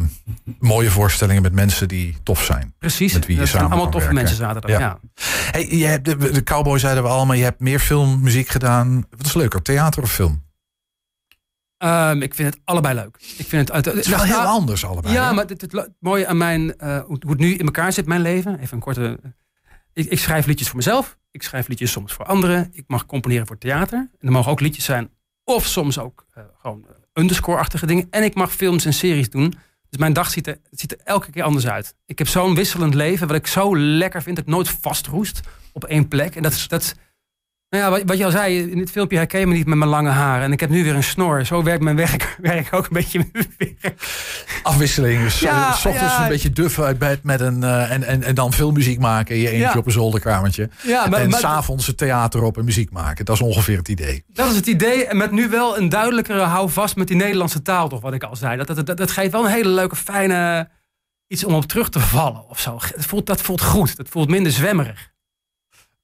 mooie 0.60 0.89
voorstellingen 0.89 1.41
met 1.41 1.54
mensen 1.54 1.88
die 1.88 2.15
tof 2.23 2.43
zijn. 2.43 2.73
Precies, 2.80 3.13
Met 3.13 3.26
wie 3.26 3.36
je 3.36 3.41
dat 3.41 3.50
samen 3.50 3.67
allemaal 3.67 3.84
toffe 3.89 3.97
werken. 4.00 4.15
mensen 4.15 4.36
zaterdag. 4.38 4.71
Ja. 4.71 4.80
Ja. 4.80 5.00
Hey, 5.52 5.67
je 5.78 5.86
hebt 5.86 6.06
de, 6.06 6.32
de 6.32 6.43
cowboy 6.43 6.80
zeiden 6.80 7.04
we 7.04 7.10
allemaal. 7.10 7.36
Je 7.36 7.43
hebt 7.43 7.60
meer 7.60 7.80
film, 7.80 8.21
muziek 8.21 8.47
gedaan. 8.47 9.06
Wat 9.17 9.26
is 9.26 9.34
leuker, 9.34 9.62
theater 9.62 10.04
of 10.04 10.12
film? 10.12 10.43
Ehm, 11.78 12.21
ik 12.21 12.34
vind 12.36 12.54
het 12.54 12.62
allebei 12.63 12.95
leuk. 12.95 13.15
Ik 13.38 13.45
vind 13.47 13.67
het, 13.67 13.71
uit- 13.71 13.86
Het 13.86 13.95
is 13.95 14.08
wel 14.08 14.17
Nou, 14.17 14.30
heel 14.30 14.38
nou, 14.38 14.50
anders 14.50 14.86
allebei. 14.86 15.13
Ja, 15.13 15.28
hè? 15.28 15.34
maar 15.34 15.45
het, 15.45 15.62
het, 15.62 15.71
het 15.71 15.89
mooie 16.00 16.28
aan 16.28 16.38
mijn, 16.38 16.78
eh, 16.78 17.00
hoe 17.00 17.17
het 17.30 17.39
nu 17.39 17.54
in 17.54 17.65
elkaar 17.65 17.93
zit, 17.93 18.06
mijn 18.06 18.21
leven. 18.21 18.60
Even 18.60 18.73
een 18.73 18.84
korte. 18.84 19.19
Ik, 19.93 20.06
ik 20.10 20.19
schrijf 20.19 20.45
liedjes 20.45 20.67
voor 20.67 20.78
mezelf. 20.78 21.17
Ik 21.32 21.43
schrijf 21.43 21.67
liedjes 21.67 21.91
soms 21.91 22.13
voor 22.13 22.26
anderen. 22.26 22.69
Ik 22.71 22.84
mag 22.88 23.06
componeren 23.06 23.47
voor 23.47 23.58
theater. 23.58 23.97
En 24.19 24.28
er 24.28 24.32
mogen 24.32 24.52
ook 24.52 24.60
liedjes 24.60 24.86
zijn. 24.86 25.10
Of 25.43 25.65
soms 25.65 26.00
ook 26.00 26.26
eh, 26.34 26.43
gewoon 26.62 26.86
eh, 26.89 26.95
underscore-achtige 27.18 27.86
dingen. 27.86 28.08
En 28.10 28.24
ik 28.24 28.36
mag 28.36 28.52
films 28.54 28.86
en 28.86 28.94
series 28.94 29.30
doen. 29.30 29.54
Dus 29.90 30.00
mijn 30.00 30.14
dag 30.14 30.30
ziet 30.32 30.48
er, 30.48 30.58
ziet 30.72 30.96
elke 31.04 31.32
keer 31.32 31.44
anders 31.44 31.68
uit. 31.68 31.94
Ik 32.06 32.18
heb 32.18 32.28
zo'n 32.28 32.56
wisselend 32.56 32.94
leven. 32.94 33.28
Wat 33.28 33.36
ik 33.36 33.48
zo 33.48 33.78
lekker 33.78 34.22
vind. 34.24 34.36
Dat 34.36 34.46
ik 34.48 34.52
nooit 34.54 34.70
vastroest 34.70 35.40
op 35.74 35.84
één 35.84 36.08
plek. 36.08 36.36
En 36.36 36.44
dat, 36.44 36.52
is- 36.54 36.68
dat, 36.68 36.96
Nou 37.70 37.84
ja, 37.84 37.90
wat, 37.90 38.02
wat 38.06 38.18
je 38.18 38.26
al 38.26 38.32
zei, 38.32 38.72
in 38.72 38.80
het 38.80 38.92
filmpje 38.92 39.18
herken 39.18 39.40
je 39.40 39.48
me 39.48 39.54
niet 39.54 39.66
met 39.68 39.78
mijn 39.78 39.90
lange 39.90 40.10
haren. 40.10 40.44
En 40.44 40.52
ik 40.52 40.60
heb 40.60 40.70
nu 40.70 40.84
weer 40.84 40.96
een 40.96 41.04
snor. 41.04 41.46
Zo 41.46 41.64
werkt 41.64 41.84
mijn 41.84 41.96
werk, 41.96 42.36
werk 42.42 42.74
ook 42.74 42.84
een 42.86 42.94
beetje. 42.94 43.28
Afwisseling. 44.64 45.24
Dus 45.24 45.40
Ja, 45.40 45.68
eh, 45.68 45.76
s 45.76 45.86
ochtends 45.86 46.14
ja. 46.14 46.24
een 46.24 46.30
beetje 46.30 46.50
duffen 46.50 46.84
uit 46.84 46.98
bed 46.98 47.24
met 47.24 47.40
een, 47.40 47.64
eh, 47.64 47.92
en, 47.92 48.04
en, 48.04 48.24
en 48.24 48.36
dan 48.36 48.54
veel 48.54 48.72
muziek 48.72 49.00
maken 49.00 49.36
in 49.36 49.42
je 49.42 49.48
eentje 49.50 49.68
Ja. 49.68 49.78
op 49.78 49.86
een 49.86 49.92
zolderkamertje. 49.92 50.70
Ja, 50.84 51.08
maar, 51.08 51.20
en 51.20 51.30
maar 51.30 51.40
s'avonds 51.40 51.88
het 51.88 51.98
theater 51.98 52.44
op 52.44 52.58
en 52.58 52.66
muziek 52.66 52.92
maken. 52.92 53.26
Dat 53.26 53.36
is 53.36 53.42
ongeveer 53.42 53.78
het 53.78 53.88
idee. 53.88 54.24
dat 54.28 54.50
is 54.50 54.56
het 54.56 54.68
idee. 54.68 55.06
En 55.06 55.18
met 55.18 55.32
nu 55.32 55.50
wel 55.50 55.78
een 55.78 55.90
duidelijkere 55.90 56.42
houvast 56.42 56.96
met 56.96 57.08
die 57.08 57.18
Nederlandse 57.18 57.62
taal, 57.62 57.90
toch, 57.90 58.02
wat 58.02 58.14
ik 58.14 58.24
al 58.24 58.36
zei. 58.36 58.58
Dat, 58.58 58.68
dat, 58.68 58.86
dat, 58.86 58.98
dat 58.98 59.12
geeft 59.12 59.32
wel 59.32 59.46
een 59.46 59.52
hele 59.52 59.70
leuke, 59.70 59.96
fijne 59.96 60.70
iets 61.28 61.44
om 61.44 61.54
op 61.54 61.66
terug 61.66 61.90
te 61.90 62.00
vallen 62.00 62.50
of 62.50 62.60
zo. 62.60 62.76
Voelt, 62.96 63.26
dat 63.26 63.42
voelt 63.42 63.62
goed. 63.62 63.98
Dat 63.98 64.08
voelt 64.10 64.30
minder 64.30 64.52
zwemmerig. 64.52 65.16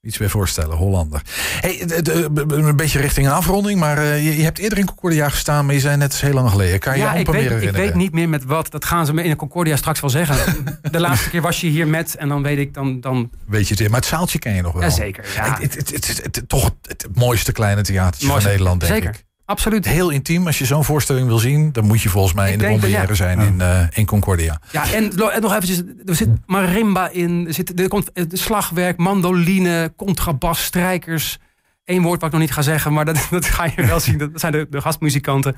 Iets 0.05 0.17
weer 0.17 0.29
voorstellen, 0.29 0.75
Hollander. 0.77 1.21
Hey, 1.59 1.85
de- 1.85 2.29
een 2.47 2.75
beetje 2.75 2.99
richting 2.99 3.27
een 3.27 3.33
afronding, 3.33 3.79
maar 3.79 3.97
eh, 3.97 4.23
je, 4.25 4.37
je 4.37 4.43
hebt 4.43 4.57
eerder 4.57 4.77
in 4.77 4.85
Concordia 4.85 5.29
gestaan, 5.29 5.65
maar 5.65 5.73
je 5.73 5.79
zei 5.79 5.97
net 5.97 6.21
heel 6.21 6.33
lang 6.33 6.49
geleden. 6.49 6.79
Kan 6.79 6.93
je 6.93 6.99
je 6.99 7.05
ja, 7.05 7.11
ik 7.13 7.17
amper 7.17 7.33
meer 7.33 7.49
weet, 7.59 7.63
ik 7.63 7.75
weet 7.75 7.95
niet 7.95 8.11
meer 8.13 8.29
met 8.29 8.43
wat. 8.43 8.71
Dat 8.71 8.85
gaan 8.85 9.05
ze 9.05 9.13
me 9.13 9.23
in 9.23 9.29
de 9.29 9.35
Concordia 9.35 9.75
straks 9.75 9.99
wel 9.99 10.09
zeggen. 10.09 10.65
De 10.91 10.99
laatste 10.99 11.29
keer 11.29 11.41
was 11.41 11.61
je 11.61 11.67
hier 11.67 11.87
met 11.87 12.15
en 12.15 12.27
dan 12.27 12.43
weet 12.43 12.57
ik 12.57 12.73
dan... 12.73 13.01
dan 13.01 13.29
Weet 13.45 13.63
je 13.63 13.69
het 13.69 13.79
weer, 13.79 13.89
maar 13.89 13.99
het 13.99 14.09
zaaltje 14.09 14.39
ken 14.39 14.55
je 14.55 14.61
nog 14.61 14.73
wel. 14.73 14.81
Jazeker, 14.81 15.25
ja. 15.35 15.57
Het, 15.59 15.75
het, 15.75 16.21
het, 16.23 16.43
toch 16.47 16.71
het, 16.81 17.07
mooiste 17.13 17.51
kleine 17.51 17.81
theatertje 17.81 18.27
van 18.27 18.43
Nederland, 18.43 18.79
denk 18.79 18.93
zeker. 18.93 19.09
ik. 19.09 19.25
Absoluut. 19.45 19.85
Heel 19.85 20.09
intiem. 20.09 20.45
Als 20.45 20.57
je 20.57 20.65
zo'n 20.65 20.83
voorstelling 20.83 21.27
wil 21.27 21.37
zien, 21.37 21.71
dan 21.71 21.85
moet 21.85 22.01
je 22.01 22.09
volgens 22.09 22.33
mij 22.33 22.53
Ik 22.53 22.61
in 22.61 22.79
de 22.79 22.89
ja. 22.89 23.13
zijn 23.13 23.39
in, 23.39 23.61
eh, 23.61 23.79
in 23.93 24.05
Concordia. 24.05 24.59
Ja, 24.71 24.91
en, 24.93 25.11
nog 25.15 25.31
eventjes, 25.53 25.81
er 26.05 26.15
zit 26.15 26.29
marimba 26.45 27.09
in, 27.09 27.47
er, 27.47 27.53
zit, 27.53 27.79
er 27.79 27.87
komt 27.87 28.11
eh, 28.11 28.23
slagwerk, 28.29 28.97
mandoline, 28.97 29.93
contrabas, 29.97 30.63
strijkers. 30.63 31.37
Eén 31.85 32.01
woord 32.01 32.21
wat 32.21 32.25
ik 32.29 32.31
nog 32.31 32.41
niet 32.41 32.51
ga 32.53 32.61
zeggen, 32.61 32.93
maar 32.93 33.05
dat, 33.05 33.27
dat 33.31 33.45
ga 33.45 33.65
je 33.75 33.85
wel 33.85 33.99
zien. 33.99 34.17
Dat 34.17 34.29
zijn 34.35 34.51
de, 34.51 34.67
de 34.69 34.81
gastmuzikanten. 34.81 35.55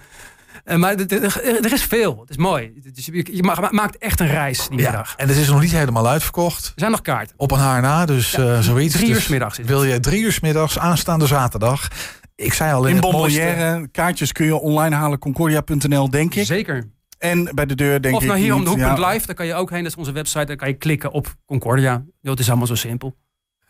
Eh, 0.64 0.78
maar 0.78 0.96
er- 0.96 1.74
is 1.74 1.84
veel. 1.84 2.18
Het 2.22 2.30
is 2.30 2.38
mooi. 2.38 2.72
Dus 2.94 3.06
je, 3.06 3.36
je 3.36 3.44
ma- 3.44 3.68
maakt 3.72 3.98
echt 3.98 4.20
een 4.20 4.28
reis 4.28 4.68
die 4.70 4.80
Ja, 4.80 4.84
middag. 4.90 5.14
en 5.18 5.28
het 5.28 5.38
is 5.38 5.48
nog 5.48 5.62
niet 5.62 5.72
helemaal 5.72 6.08
uitverkocht. 6.08 6.66
Er 6.66 6.72
zijn 6.76 6.92
nog 6.92 7.02
kaarten. 7.02 7.36
Op 7.38 7.52
een 7.52 7.60
haar 7.60 7.82
na, 7.82 8.06
dus 8.06 8.34
eh, 8.34 8.60
zoiets. 8.60 8.94
drie 8.96 9.08
uur 9.08 9.14
Dus 9.16 9.24
's 9.24 9.28
middags. 9.28 9.58
Wil 9.58 9.84
je 9.84 10.00
drie 10.00 10.22
uur 10.24 10.32
's 10.32 10.40
middags, 10.40 10.80
aanstaande 10.80 11.28
zaterdag. 11.28 11.88
Ik 12.36 12.54
zei 12.54 12.74
al 12.74 12.86
in, 12.86 12.92
mooiste- 13.00 13.12
Bombardière, 13.12 13.88
kaartjes 13.92 14.32
kun 14.32 14.46
je 14.46 14.56
online 14.60 14.96
halen, 14.96 15.20
concordia.nl 15.20 16.10
denk 16.10 16.36
ik. 16.36 16.46
Zeker. 16.46 16.90
En 17.18 17.52
bij 17.56 17.66
de 17.66 17.76
deur 17.76 18.02
denk 18.02 18.16
Of 18.16 18.22
ik 18.22 18.28
naar 18.28 18.38
hier 18.38 18.54
om 18.54 18.64
de 18.64 18.70
niet, 18.70 18.80
hoek 18.86 18.98
ja. 18.98 19.08
live, 19.10 19.26
daar 19.26 19.36
kan 19.36 19.46
je 19.46 19.54
ook 19.54 19.70
heen. 19.70 19.84
Dat 19.84 19.92
is 19.92 19.98
onze 19.98 20.12
website. 20.12 20.46
Daar 20.46 20.56
kan 20.56 20.68
je 20.68 20.74
klikken 20.74 21.12
op 21.12 21.36
Concordia. 21.46 22.04
Het 22.22 22.40
is 22.40 22.48
allemaal 22.48 22.68
zo 22.68 22.76
simpel. 22.76 23.16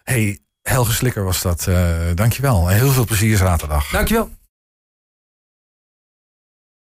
Hey, 0.03 0.39
Helge 0.61 0.91
Slikker 0.91 1.23
was 1.23 1.41
dat. 1.41 1.67
eh 1.67 1.97
dankjewel. 2.15 2.69
En 2.69 2.75
heel 2.77 2.91
veel 2.91 3.05
plezier 3.05 3.37
zaterdag. 3.37 3.89
Dankjewel. 3.91 4.29